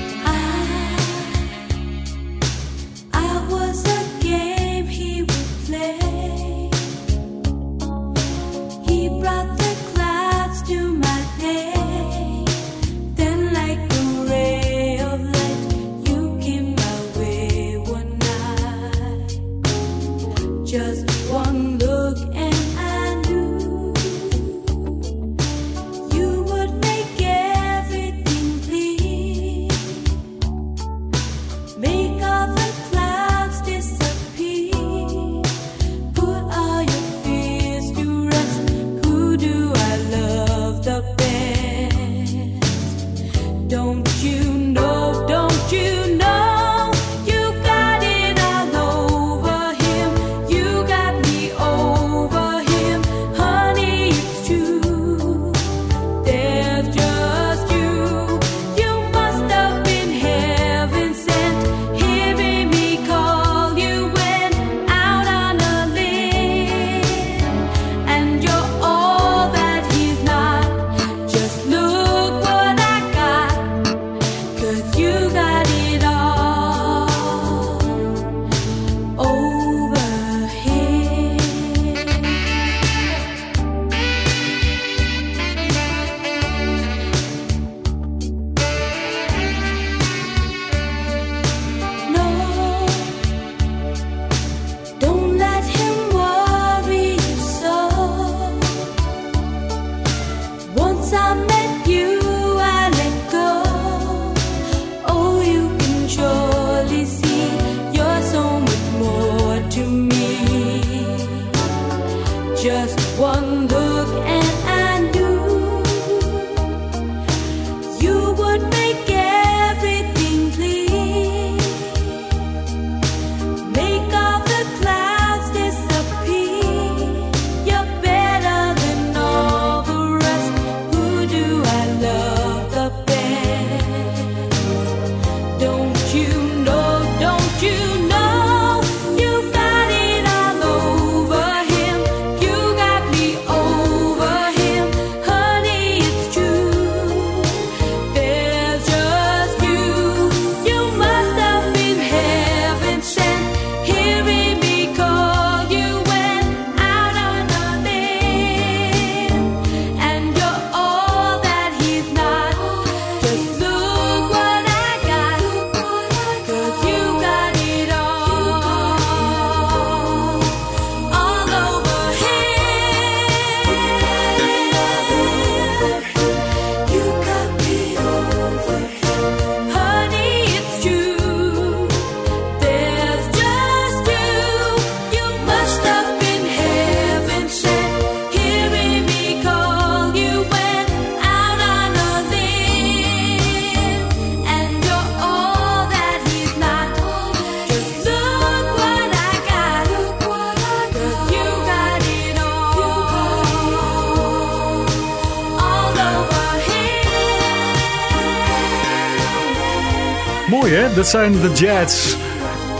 Dat 211.07 211.15
zijn 211.15 211.41
de 211.41 211.51
Jets. 211.53 212.15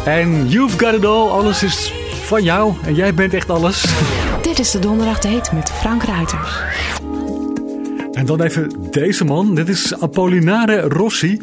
En 0.05 0.49
You've 0.49 0.79
Got 0.79 0.93
It 0.93 1.05
All. 1.05 1.27
Alles 1.27 1.63
is 1.63 1.93
van 2.23 2.43
jou. 2.43 2.73
En 2.85 2.95
jij 2.95 3.13
bent 3.13 3.33
echt 3.33 3.49
alles. 3.49 3.85
Dit 4.41 4.59
is 4.59 4.71
de 4.71 4.79
Donderdag 4.79 5.19
Date 5.19 5.55
met 5.55 5.71
Frank 5.71 6.03
Ruiters. 6.03 6.59
En 8.11 8.25
dan 8.25 8.41
even 8.41 8.71
deze 8.91 9.25
man. 9.25 9.55
Dit 9.55 9.69
is 9.69 9.99
Apollinare 9.99 10.81
Rossi. 10.81 11.41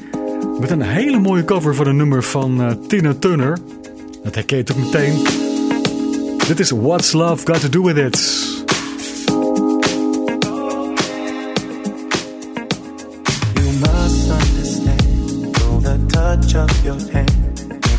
Met 0.60 0.70
een 0.70 0.82
hele 0.82 1.18
mooie 1.18 1.44
cover 1.44 1.74
van 1.74 1.86
een 1.86 1.96
nummer 1.96 2.22
van 2.22 2.60
uh, 2.60 2.70
Tina 2.88 3.14
Turner. 3.18 3.58
Dat 4.22 4.34
herken 4.34 4.56
je 4.56 4.62
toch 4.62 4.76
meteen. 4.76 5.26
Dit 6.46 6.60
is 6.60 6.70
What's 6.70 7.12
Love 7.12 7.46
Got 7.46 7.60
To 7.60 7.68
Do 7.68 7.82
With 7.82 7.96
It. 7.96 8.63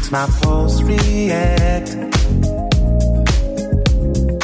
Makes 0.06 0.12
my 0.12 0.28
pulse 0.42 0.82
react. 0.82 1.90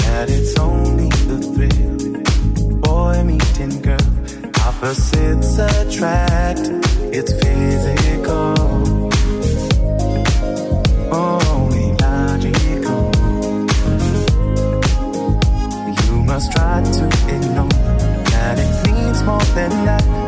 And 0.06 0.30
it's 0.30 0.58
only 0.60 1.10
the 1.10 1.40
thrill, 1.54 2.80
boy 2.80 3.24
meeting 3.24 3.82
girl, 3.82 3.98
opposites 4.66 5.58
attract. 5.58 6.70
It's 7.14 7.32
physical, 7.42 8.56
only 11.14 11.94
logical. 12.00 13.12
You 16.06 16.24
must 16.24 16.52
try 16.54 16.82
to 16.82 17.06
ignore 17.36 17.70
that 18.32 18.58
it 18.58 18.92
means 18.92 19.24
more 19.24 19.46
than 19.56 19.86
that. 19.86 20.21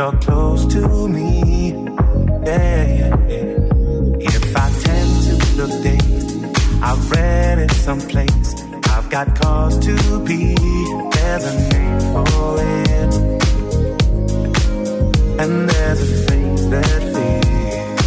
You're 0.00 0.20
close 0.20 0.64
to 0.64 1.08
me. 1.08 1.72
Yeah, 2.46 2.82
yeah, 2.98 3.14
yeah. 3.32 4.28
If 4.32 4.56
I 4.56 4.66
tend 4.84 5.12
to 5.26 5.34
look 5.58 5.72
dazed, 5.82 6.30
I've 6.82 7.10
read 7.10 7.58
it 7.58 7.72
someplace. 7.72 8.50
I've 8.94 9.10
got 9.10 9.26
cause 9.38 9.78
to 9.86 9.94
be. 10.24 10.54
There's 11.14 11.44
a 11.52 11.54
name 11.70 12.00
for 12.12 12.56
it, 12.86 13.14
and 15.42 15.52
there's 15.68 16.00
a 16.00 16.10
face 16.28 16.64
that 16.72 17.00
fits. 17.14 18.04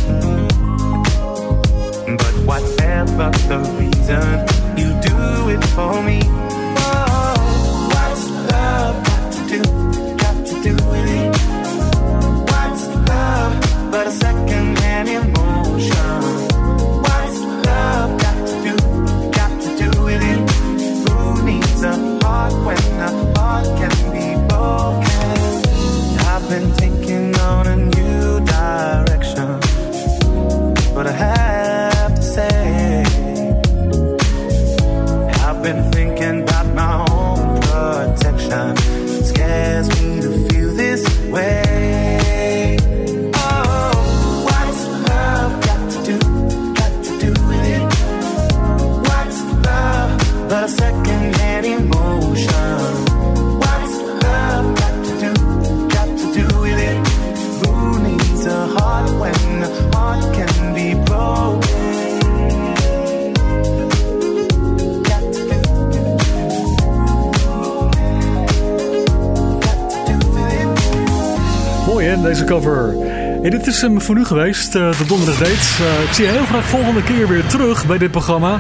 But 2.22 2.36
whatever 2.50 3.28
the 3.52 3.60
reason, 3.80 4.28
you 4.80 4.90
do 5.10 5.18
it 5.54 5.64
for 5.76 5.94
me. 6.02 6.43
Is 73.74 73.82
hem 73.82 74.02
voor 74.02 74.16
nu 74.16 74.26
geweest, 74.26 74.76
eh, 74.76 74.98
de 74.98 75.06
Donderdag 75.06 75.38
Date. 75.38 75.84
Eh, 75.84 76.04
ik 76.04 76.12
zie 76.14 76.26
je 76.26 76.32
heel 76.32 76.46
graag 76.46 76.66
volgende 76.66 77.04
keer 77.04 77.28
weer 77.28 77.46
terug 77.46 77.86
bij 77.86 77.98
dit 77.98 78.12
programma. 78.12 78.60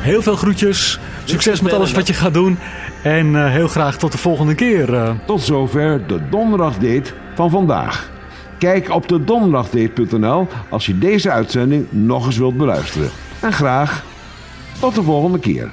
Heel 0.00 0.22
veel 0.22 0.36
groetjes. 0.36 0.98
Succes 1.24 1.60
met 1.60 1.72
alles 1.72 1.92
wat 1.92 2.06
je 2.06 2.12
gaat 2.14 2.34
doen. 2.34 2.58
En 3.02 3.36
eh, 3.36 3.50
heel 3.50 3.68
graag 3.68 3.96
tot 3.96 4.12
de 4.12 4.18
volgende 4.18 4.54
keer. 4.54 4.94
eh. 4.94 5.10
Tot 5.26 5.42
zover 5.42 6.06
de 6.06 6.28
donderdagdate 6.30 7.12
van 7.34 7.50
vandaag. 7.50 8.10
Kijk 8.58 8.90
op 8.90 9.08
de 9.08 9.24
donderdagdate.nl 9.24 10.48
als 10.70 10.86
je 10.86 10.98
deze 10.98 11.30
uitzending 11.30 11.86
nog 11.90 12.26
eens 12.26 12.36
wilt 12.38 12.56
beluisteren. 12.56 13.10
En 13.40 13.52
graag 13.52 14.04
tot 14.80 14.94
de 14.94 15.02
volgende 15.02 15.38
keer. 15.38 15.70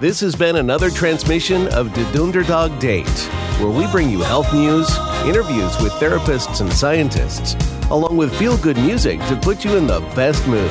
This 0.00 0.20
has 0.20 0.36
been 0.36 0.56
another 0.56 0.92
transmission 0.92 1.66
of 1.66 1.92
the 1.92 2.04
Dunderdog 2.12 2.68
Date, 2.78 3.28
where 3.58 3.70
we 3.70 3.86
bring 3.90 4.10
you 4.10 4.20
health 4.20 4.52
news, 4.52 4.88
interviews 5.24 5.80
with 5.80 5.92
therapists 5.94 6.60
and 6.60 6.72
scientists, 6.72 7.54
along 7.90 8.16
with 8.16 8.36
feel 8.38 8.56
good 8.58 8.76
music 8.76 9.18
to 9.26 9.36
put 9.36 9.64
you 9.64 9.76
in 9.76 9.86
the 9.86 10.00
best 10.14 10.46
mood. 10.46 10.70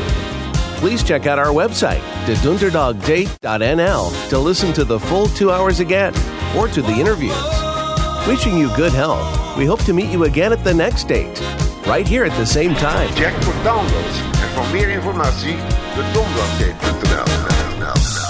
Please 0.77 1.03
check 1.03 1.25
out 1.25 1.39
our 1.39 1.53
website, 1.53 2.01
thedunderdogdate.nl, 2.25 4.29
to 4.29 4.39
listen 4.39 4.73
to 4.73 4.83
the 4.83 4.99
full 4.99 5.27
two 5.27 5.51
hours 5.51 5.79
again 5.79 6.13
or 6.55 6.67
to 6.67 6.81
the 6.81 6.93
interviews. 6.93 7.35
Wishing 8.27 8.57
you 8.57 8.67
good 8.75 8.91
health, 8.91 9.57
we 9.57 9.65
hope 9.65 9.83
to 9.85 9.93
meet 9.93 10.11
you 10.11 10.25
again 10.25 10.51
at 10.51 10.63
the 10.63 10.73
next 10.73 11.07
date, 11.07 11.39
right 11.87 12.07
here 12.07 12.25
at 12.25 12.35
the 12.37 12.45
same 12.45 12.75
time. 12.75 13.07
Check 13.15 13.33
voor 13.43 13.63
downloads 13.63 14.19
en 14.41 14.49
voor 14.53 14.65
meer 14.71 14.89
informatie 14.89 15.55
de. 15.95 18.24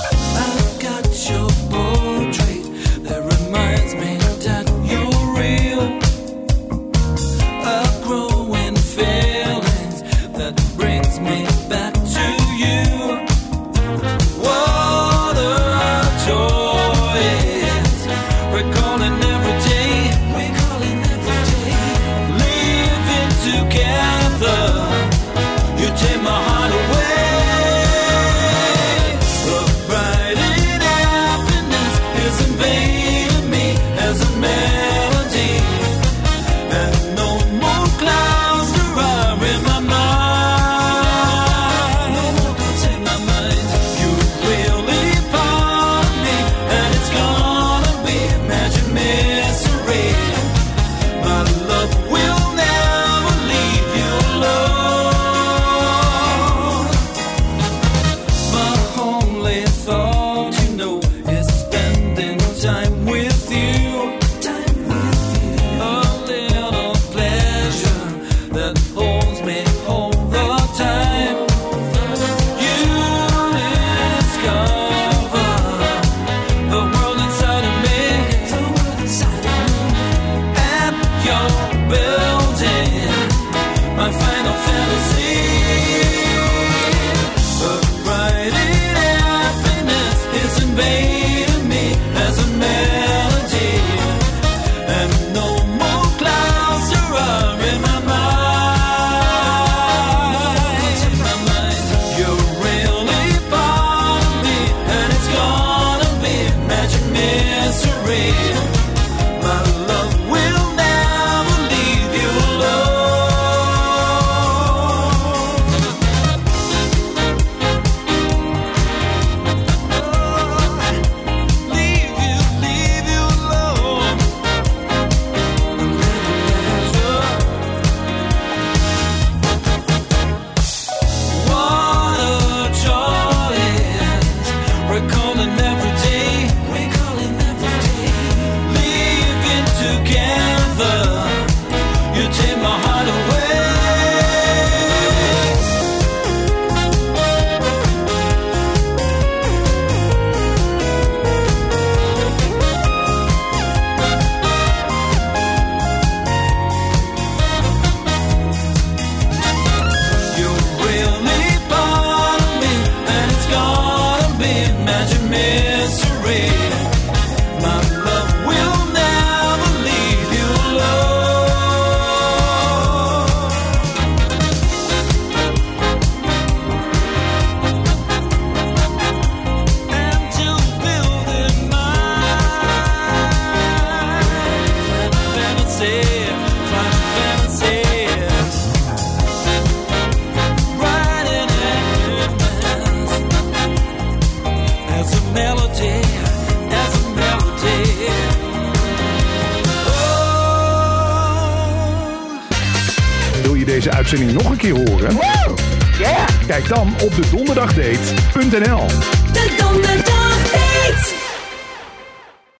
my 109.46 109.62
love. 109.62 109.85